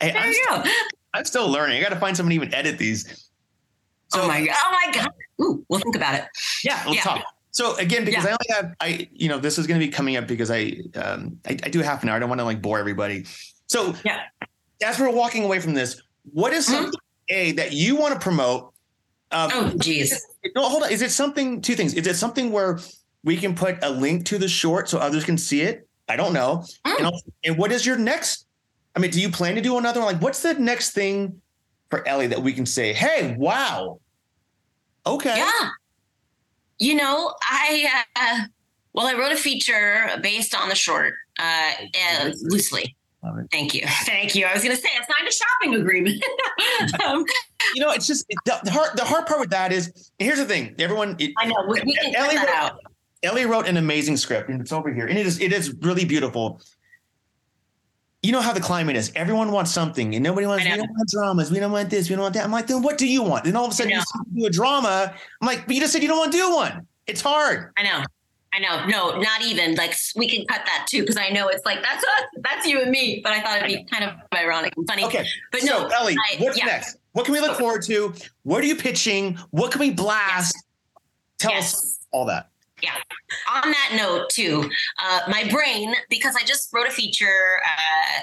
hey, 0.00 0.10
there 0.12 0.16
I'm 0.16 0.28
you 0.28 0.34
still, 0.34 0.62
go. 0.62 0.70
I'm 1.14 1.24
still 1.24 1.48
learning. 1.48 1.78
I 1.78 1.82
got 1.82 1.90
to 1.90 2.00
find 2.00 2.16
someone 2.16 2.30
to 2.30 2.34
even 2.34 2.52
edit 2.52 2.78
these. 2.78 3.28
Oh, 4.14 4.18
so, 4.18 4.22
oh 4.22 4.28
my 4.28 4.44
god! 4.44 4.56
Oh 4.56 4.70
my 4.72 4.92
god! 4.92 5.08
Ooh, 5.40 5.64
we'll 5.68 5.80
think 5.80 5.96
about 5.96 6.14
it. 6.14 6.24
Yeah, 6.64 6.84
we'll 6.84 6.94
yeah. 6.94 7.02
talk. 7.02 7.24
So 7.56 7.74
again, 7.76 8.04
because 8.04 8.22
yeah. 8.22 8.30
I 8.30 8.32
only 8.32 8.54
have 8.54 8.76
I, 8.80 9.08
you 9.14 9.30
know, 9.30 9.38
this 9.38 9.56
is 9.56 9.66
going 9.66 9.80
to 9.80 9.86
be 9.86 9.90
coming 9.90 10.18
up 10.18 10.26
because 10.26 10.50
I, 10.50 10.76
um, 10.94 11.38
I, 11.46 11.52
I 11.62 11.70
do 11.70 11.80
half 11.80 12.02
an 12.02 12.10
hour. 12.10 12.16
I 12.16 12.18
don't 12.18 12.28
want 12.28 12.38
to 12.38 12.44
like 12.44 12.60
bore 12.60 12.78
everybody. 12.78 13.24
So 13.66 13.94
yeah, 14.04 14.24
as 14.82 15.00
we're 15.00 15.10
walking 15.10 15.42
away 15.42 15.58
from 15.60 15.72
this, 15.72 16.02
what 16.34 16.52
is 16.52 16.66
mm-hmm. 16.66 16.74
something 16.74 17.00
a 17.30 17.52
that 17.52 17.72
you 17.72 17.96
want 17.96 18.12
to 18.12 18.20
promote? 18.20 18.74
Um, 19.32 19.50
oh, 19.54 19.72
geez. 19.78 20.22
No, 20.54 20.68
hold 20.68 20.82
on. 20.82 20.92
Is 20.92 21.00
it 21.00 21.10
something? 21.10 21.62
Two 21.62 21.74
things. 21.74 21.94
Is 21.94 22.06
it 22.06 22.16
something 22.16 22.52
where 22.52 22.78
we 23.24 23.38
can 23.38 23.54
put 23.54 23.82
a 23.82 23.88
link 23.88 24.26
to 24.26 24.36
the 24.36 24.48
short 24.48 24.90
so 24.90 24.98
others 24.98 25.24
can 25.24 25.38
see 25.38 25.62
it? 25.62 25.88
I 26.10 26.16
don't 26.16 26.34
know. 26.34 26.62
Mm. 26.86 26.96
And, 26.98 27.06
also, 27.06 27.32
and 27.42 27.56
what 27.56 27.72
is 27.72 27.86
your 27.86 27.96
next? 27.96 28.44
I 28.94 28.98
mean, 28.98 29.10
do 29.10 29.18
you 29.18 29.30
plan 29.30 29.54
to 29.54 29.62
do 29.62 29.78
another 29.78 30.00
one? 30.00 30.12
Like, 30.12 30.22
what's 30.22 30.42
the 30.42 30.52
next 30.52 30.90
thing 30.90 31.40
for 31.88 32.06
Ellie 32.06 32.26
that 32.26 32.42
we 32.42 32.52
can 32.52 32.66
say? 32.66 32.92
Hey, 32.92 33.34
wow. 33.38 33.98
Okay. 35.06 35.38
Yeah. 35.38 35.70
You 36.78 36.94
know, 36.94 37.34
I 37.42 37.90
uh, 38.16 38.44
well, 38.92 39.06
I 39.06 39.14
wrote 39.14 39.32
a 39.32 39.36
feature 39.36 40.10
based 40.22 40.54
on 40.54 40.68
the 40.68 40.74
short, 40.74 41.14
uh, 41.38 41.72
uh 42.22 42.32
loosely. 42.42 42.96
Thank 43.50 43.74
you, 43.74 43.82
thank 44.04 44.34
you. 44.34 44.46
I 44.46 44.52
was 44.52 44.62
going 44.62 44.74
to 44.74 44.80
say 44.80 44.88
I 44.90 45.04
signed 45.04 45.28
a 45.28 45.32
shopping 45.32 45.74
agreement. 45.80 46.22
um, 47.04 47.24
you 47.74 47.82
know, 47.82 47.90
it's 47.90 48.06
just 48.06 48.26
the, 48.44 48.60
the, 48.64 48.70
hard 48.70 48.96
the 48.96 49.04
hard 49.04 49.26
part 49.26 49.40
with 49.40 49.50
that 49.50 49.72
is 49.72 50.12
here's 50.18 50.38
the 50.38 50.44
thing. 50.44 50.74
Everyone, 50.78 51.16
it, 51.18 51.32
I 51.38 51.46
know 51.46 51.54
we, 51.68 51.80
we 51.84 51.94
can 51.94 52.14
Ellie 52.14 52.36
wrote, 52.36 52.48
out. 52.48 52.80
Ellie 53.22 53.46
wrote 53.46 53.66
an 53.66 53.76
amazing 53.76 54.16
script, 54.16 54.48
and 54.48 54.60
it's 54.60 54.72
over 54.72 54.92
here, 54.92 55.06
and 55.06 55.18
it 55.18 55.26
is 55.26 55.40
it 55.40 55.52
is 55.52 55.74
really 55.80 56.04
beautiful 56.04 56.60
you 58.26 58.32
know 58.32 58.40
how 58.40 58.52
the 58.52 58.60
climate 58.60 58.96
is. 58.96 59.12
Everyone 59.14 59.52
wants 59.52 59.70
something, 59.70 60.14
and 60.14 60.24
nobody 60.24 60.48
wants. 60.48 60.64
We 60.64 60.70
don't 60.70 60.90
want 60.90 61.08
dramas. 61.08 61.50
We 61.50 61.60
don't 61.60 61.70
want 61.70 61.90
this. 61.90 62.10
We 62.10 62.16
don't 62.16 62.22
want 62.22 62.34
that. 62.34 62.44
I'm 62.44 62.50
like, 62.50 62.66
then 62.66 62.82
what 62.82 62.98
do 62.98 63.06
you 63.06 63.22
want? 63.22 63.44
Then 63.44 63.54
all 63.54 63.66
of 63.66 63.70
a 63.70 63.74
sudden 63.74 63.92
you 63.92 64.02
do 64.34 64.46
a 64.46 64.50
drama. 64.50 65.14
I'm 65.40 65.46
like, 65.46 65.66
but 65.66 65.76
you 65.76 65.80
just 65.80 65.92
said 65.92 66.02
you 66.02 66.08
don't 66.08 66.18
want 66.18 66.32
to 66.32 66.38
do 66.38 66.52
one. 66.52 66.88
It's 67.06 67.20
hard. 67.20 67.70
I 67.76 67.84
know. 67.84 68.02
I 68.52 68.58
know. 68.58 68.86
No, 68.86 69.20
not 69.20 69.42
even 69.42 69.76
like 69.76 69.94
we 70.16 70.28
can 70.28 70.44
cut 70.46 70.62
that 70.64 70.86
too 70.90 71.02
because 71.02 71.16
I 71.16 71.28
know 71.28 71.46
it's 71.48 71.64
like 71.64 71.82
that's 71.82 72.02
us, 72.02 72.24
that's 72.38 72.66
you 72.66 72.80
and 72.80 72.90
me. 72.90 73.20
But 73.22 73.32
I 73.32 73.40
thought 73.40 73.58
it'd 73.58 73.68
be 73.68 73.84
kind 73.84 74.02
of 74.02 74.14
ironic 74.34 74.72
and 74.76 74.88
funny. 74.88 75.04
Okay, 75.04 75.24
but 75.52 75.60
so, 75.60 75.86
no, 75.86 75.88
Ellie, 75.88 76.16
I, 76.16 76.36
what's 76.38 76.58
yeah. 76.58 76.64
next? 76.64 76.96
What 77.12 77.26
can 77.26 77.32
we 77.32 77.40
look 77.40 77.56
forward 77.56 77.82
to? 77.82 78.12
What 78.42 78.64
are 78.64 78.66
you 78.66 78.76
pitching? 78.76 79.36
What 79.50 79.70
can 79.70 79.80
we 79.80 79.90
blast? 79.90 80.56
Yes. 80.56 80.64
Tell 81.38 81.52
yes. 81.52 81.74
us 81.74 82.06
all 82.10 82.24
that. 82.26 82.48
Yeah. 82.82 82.94
On 83.50 83.70
that 83.70 83.94
note, 83.96 84.28
too, 84.30 84.68
uh, 85.02 85.20
my 85.28 85.48
brain, 85.50 85.94
because 86.10 86.36
I 86.36 86.44
just 86.44 86.68
wrote 86.72 86.86
a 86.86 86.90
feature 86.90 87.60
uh, 87.64 88.20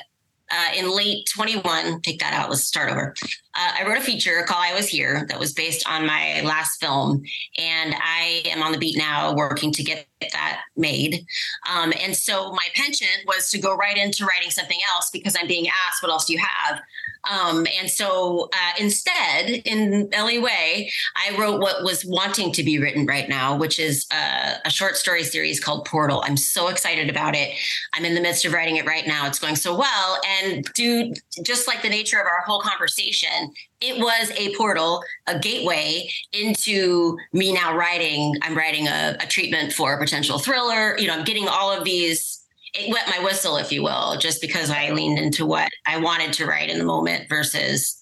uh, 0.55 0.73
in 0.75 0.95
late 0.95 1.27
21, 1.33 2.01
take 2.01 2.19
that 2.19 2.33
out, 2.33 2.49
let's 2.49 2.63
start 2.63 2.91
over. 2.91 3.15
Uh, 3.55 3.71
I 3.79 3.87
wrote 3.87 3.97
a 3.97 4.01
feature 4.01 4.43
called 4.47 4.63
I 4.63 4.73
Was 4.73 4.87
Here 4.87 5.25
that 5.29 5.39
was 5.39 5.53
based 5.53 5.87
on 5.87 6.05
my 6.05 6.41
last 6.41 6.79
film. 6.79 7.23
And 7.57 7.95
I 7.99 8.43
am 8.45 8.63
on 8.63 8.71
the 8.71 8.77
beat 8.77 8.97
now 8.97 9.33
working 9.35 9.71
to 9.73 9.83
get 9.83 10.07
that 10.31 10.61
made. 10.75 11.25
Um, 11.71 11.93
and 12.01 12.15
so 12.15 12.51
my 12.51 12.67
penchant 12.75 13.27
was 13.27 13.49
to 13.51 13.59
go 13.59 13.75
right 13.75 13.97
into 13.97 14.25
writing 14.25 14.49
something 14.51 14.79
else 14.93 15.09
because 15.11 15.35
I'm 15.39 15.47
being 15.47 15.67
asked, 15.67 16.01
what 16.01 16.11
else 16.11 16.25
do 16.25 16.33
you 16.33 16.39
have? 16.39 16.81
Um, 17.29 17.65
and 17.79 17.89
so 17.89 18.49
uh, 18.53 18.71
instead, 18.79 19.49
in 19.49 20.09
Ellie 20.13 20.39
Way, 20.39 20.91
I 21.15 21.37
wrote 21.37 21.61
what 21.61 21.83
was 21.83 22.03
wanting 22.05 22.51
to 22.53 22.63
be 22.63 22.79
written 22.79 23.05
right 23.05 23.29
now, 23.29 23.55
which 23.55 23.79
is 23.79 24.05
a, 24.11 24.55
a 24.65 24.69
short 24.69 24.97
story 24.97 25.23
series 25.23 25.59
called 25.59 25.85
Portal. 25.85 26.21
I'm 26.25 26.35
so 26.35 26.67
excited 26.67 27.09
about 27.09 27.35
it. 27.35 27.57
I'm 27.93 28.03
in 28.03 28.13
the 28.13 28.21
midst 28.21 28.43
of 28.45 28.51
writing 28.51 28.75
it 28.75 28.85
right 28.85 29.07
now. 29.07 29.25
It's 29.25 29.39
going 29.39 29.55
so 29.55 29.77
well. 29.77 30.19
And 30.41 30.65
dude, 30.73 31.19
just 31.43 31.67
like 31.67 31.81
the 31.81 31.89
nature 31.89 32.19
of 32.19 32.25
our 32.25 32.41
whole 32.45 32.59
conversation, 32.59 33.42
it 33.81 33.99
was 33.99 34.31
a 34.37 34.55
portal, 34.55 35.03
a 35.27 35.37
gateway 35.37 36.09
into 36.31 37.17
me 37.33 37.53
now 37.53 37.75
writing. 37.75 38.35
I'm 38.41 38.55
writing 38.55 38.87
a, 38.87 39.17
a 39.19 39.27
treatment 39.27 39.73
for 39.73 39.93
a 39.93 39.99
potential 39.99 40.39
thriller. 40.39 40.97
You 40.97 41.07
know, 41.07 41.13
I'm 41.13 41.23
getting 41.23 41.47
all 41.47 41.71
of 41.71 41.83
these 41.83 42.43
it 42.73 42.91
wet 42.91 43.07
my 43.07 43.23
whistle, 43.23 43.57
if 43.57 43.71
you 43.71 43.83
will, 43.83 44.17
just 44.17 44.41
because 44.41 44.71
I 44.71 44.89
leaned 44.89 45.19
into 45.19 45.45
what 45.45 45.69
I 45.85 45.97
wanted 45.97 46.33
to 46.33 46.47
write 46.47 46.69
in 46.69 46.79
the 46.79 46.85
moment 46.85 47.29
versus 47.29 47.99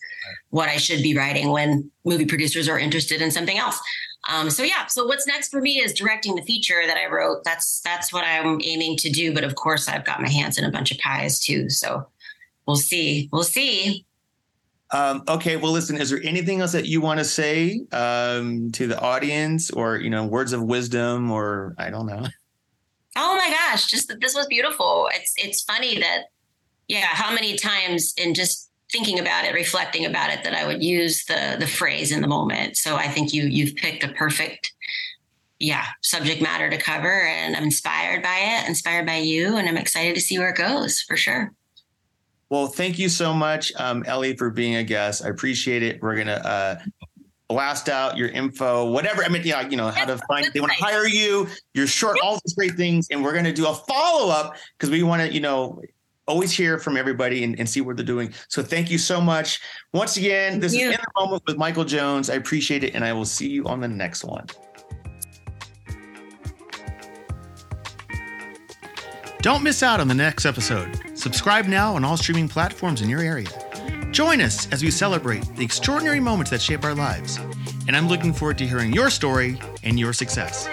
what 0.50 0.70
I 0.70 0.78
should 0.78 1.02
be 1.02 1.16
writing 1.16 1.52
when 1.52 1.92
movie 2.06 2.26
producers 2.26 2.70
are 2.70 2.80
interested 2.80 3.22
in 3.22 3.32
something 3.32 3.58
else. 3.58 3.82
Um, 4.30 4.50
so 4.50 4.64
yeah, 4.64 4.86
so 4.86 5.06
what's 5.06 5.28
next 5.28 5.50
for 5.50 5.62
me 5.62 5.80
is 5.80 5.94
directing 5.94 6.36
the 6.36 6.44
feature 6.44 6.84
that 6.86 6.96
I 6.96 7.12
wrote. 7.12 7.44
That's 7.44 7.82
that's 7.82 8.14
what 8.14 8.24
I'm 8.24 8.62
aiming 8.64 8.98
to 8.98 9.10
do. 9.10 9.34
But 9.34 9.44
of 9.44 9.56
course, 9.56 9.88
I've 9.88 10.06
got 10.06 10.22
my 10.22 10.30
hands 10.30 10.58
in 10.58 10.64
a 10.64 10.72
bunch 10.72 10.92
of 10.92 11.00
pies 11.00 11.40
too. 11.40 11.70
So 11.70 12.08
we'll 12.68 12.76
see. 12.76 13.30
We'll 13.32 13.44
see. 13.44 14.06
Um, 14.94 15.24
okay, 15.28 15.56
well, 15.56 15.72
listen. 15.72 16.00
Is 16.00 16.10
there 16.10 16.22
anything 16.24 16.62
else 16.62 16.74
that 16.74 16.86
you 16.86 17.00
want 17.00 17.20
to 17.20 17.26
say 17.26 17.82
um, 17.94 18.72
to 18.74 18.88
the 18.88 19.00
audience, 19.00 19.72
or 19.72 19.98
you 19.98 20.10
know, 20.10 20.26
words 20.26 20.52
of 20.52 20.64
wisdom, 20.64 21.32
or 21.32 21.76
I 21.78 21.90
don't 21.90 22.08
know? 22.08 22.28
Oh 23.18 23.36
my 23.36 23.50
gosh, 23.50 23.88
just 23.88 24.08
that 24.08 24.22
this 24.22 24.36
was 24.36 24.48
beautiful. 24.48 25.10
It's 25.14 25.34
it's 25.36 25.64
funny 25.64 26.00
that 26.00 26.28
yeah, 26.88 27.08
how 27.08 27.34
many 27.34 27.58
times 27.58 28.14
in 28.18 28.34
just 28.34 28.70
thinking 28.92 29.20
about 29.20 29.46
it, 29.46 29.54
reflecting 29.54 30.06
about 30.06 30.30
it, 30.30 30.44
that 30.44 30.54
I 30.54 30.66
would 30.66 30.82
use 30.82 31.26
the 31.26 31.58
the 31.60 31.68
phrase 31.68 32.12
in 32.12 32.22
the 32.22 32.28
moment. 32.28 32.78
So 32.78 32.96
I 32.96 33.10
think 33.10 33.34
you 33.34 33.44
you've 33.44 33.76
picked 33.76 34.06
a 34.06 34.08
perfect 34.10 34.72
yeah 35.60 35.88
subject 36.02 36.42
matter 36.42 36.70
to 36.70 36.78
cover, 36.78 37.28
and 37.28 37.56
I'm 37.56 37.64
inspired 37.64 38.24
by 38.24 38.38
it, 38.40 38.70
inspired 38.70 39.06
by 39.06 39.18
you, 39.18 39.58
and 39.58 39.68
I'm 39.68 39.78
excited 39.78 40.16
to 40.16 40.22
see 40.22 40.40
where 40.40 40.52
it 40.52 40.58
goes 40.58 41.02
for 41.02 41.18
sure. 41.18 41.52
Well, 42.52 42.68
thank 42.68 43.00
you 43.00 43.08
so 43.08 43.34
much, 43.34 43.72
um, 43.78 44.04
Ellie, 44.06 44.36
for 44.36 44.50
being 44.50 44.76
a 44.76 44.84
guest. 44.84 45.24
I 45.24 45.30
appreciate 45.30 45.84
it. 45.84 46.02
We're 46.02 46.18
gonna 46.18 46.34
uh, 46.34 46.76
blast 47.48 47.88
out 47.88 48.18
your 48.18 48.28
info, 48.28 48.92
whatever. 48.92 49.24
I 49.24 49.30
mean, 49.30 49.44
yeah, 49.46 49.68
you 49.70 49.78
know, 49.78 49.88
how 49.88 50.04
to 50.04 50.18
find, 50.28 50.48
they 50.54 50.60
want 50.60 50.74
to 50.74 50.84
hire 50.84 51.08
you, 51.08 51.48
you're 51.74 51.88
short, 51.88 52.18
all 52.22 52.40
these 52.44 52.54
great 52.54 52.76
things. 52.76 53.08
And 53.10 53.24
we're 53.24 53.34
going 53.34 53.46
to 53.46 53.54
do 53.54 53.68
a 53.68 53.74
follow 53.74 54.32
up 54.32 54.56
because 54.78 54.90
we 54.90 55.04
want 55.04 55.22
to, 55.22 55.34
you 55.34 55.42
know, 55.42 55.82
always 56.28 56.52
hear 56.52 56.80
from 56.80 56.96
everybody 56.96 57.44
and, 57.44 57.60
and, 57.60 57.70
see 57.70 57.82
what 57.82 57.98
they're 57.98 58.06
doing. 58.06 58.34
So 58.48 58.64
thank 58.64 58.90
you 58.90 58.98
so 58.98 59.20
much. 59.20 59.60
Once 59.94 60.16
again, 60.16 60.60
this 60.60 60.74
is 60.74 60.80
In 60.80 60.92
the 60.92 60.98
Moment 61.20 61.44
with 61.46 61.58
Michael 61.58 61.84
Jones. 61.84 62.30
I 62.30 62.36
appreciate 62.36 62.84
it. 62.86 62.96
And 62.96 63.04
I 63.04 63.12
will 63.12 63.26
see 63.26 63.50
you 63.50 63.66
on 63.66 63.82
the 63.82 63.88
next 63.88 64.24
one. 64.24 64.46
Don't 69.42 69.64
miss 69.64 69.82
out 69.82 70.00
on 70.00 70.08
the 70.08 70.14
next 70.14 70.46
episode. 70.46 71.02
Subscribe 71.16 71.66
now 71.66 71.96
on 71.96 72.06
all 72.06 72.16
streaming 72.16 72.48
platforms 72.48 73.02
in 73.02 73.10
your 73.10 73.22
area. 73.22 73.48
Join 74.12 74.40
us 74.40 74.72
as 74.72 74.84
we 74.84 74.92
celebrate 74.92 75.44
the 75.56 75.64
extraordinary 75.64 76.20
moments 76.20 76.52
that 76.52 76.62
shape 76.62 76.86
our 76.86 76.94
lives. 76.94 77.40
And 77.88 77.98
I'm 77.98 78.08
looking 78.08 78.34
forward 78.34 78.60
to 78.60 78.68
hearing 78.68 78.94
your 78.94 79.10
story 79.10 79.60
and 79.82 80.00
your 80.00 80.14
success. 80.14 80.70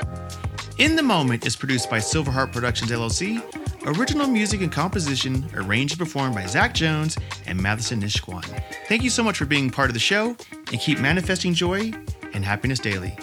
In 0.77 0.97
the 0.97 1.03
Moment 1.03 1.47
is 1.47 1.57
produced 1.57 1.89
by 1.89 1.99
Silverheart 1.99 2.53
Productions 2.53 2.91
LLC. 2.91 3.43
Original 3.87 4.27
music 4.27 4.61
and 4.61 4.71
composition 4.71 5.49
arranged 5.55 5.95
and 5.95 6.01
performed 6.01 6.35
by 6.35 6.45
Zach 6.45 6.75
Jones 6.75 7.17
and 7.47 7.59
Matheson 7.59 8.03
Nishkwan. 8.03 8.45
Thank 8.87 9.03
you 9.03 9.09
so 9.09 9.23
much 9.23 9.39
for 9.39 9.47
being 9.47 9.71
part 9.71 9.89
of 9.89 9.95
the 9.95 10.01
show 10.01 10.37
and 10.71 10.79
keep 10.79 11.01
manifesting 11.01 11.55
joy 11.55 11.91
and 12.35 12.45
happiness 12.45 12.81
daily. 12.81 13.17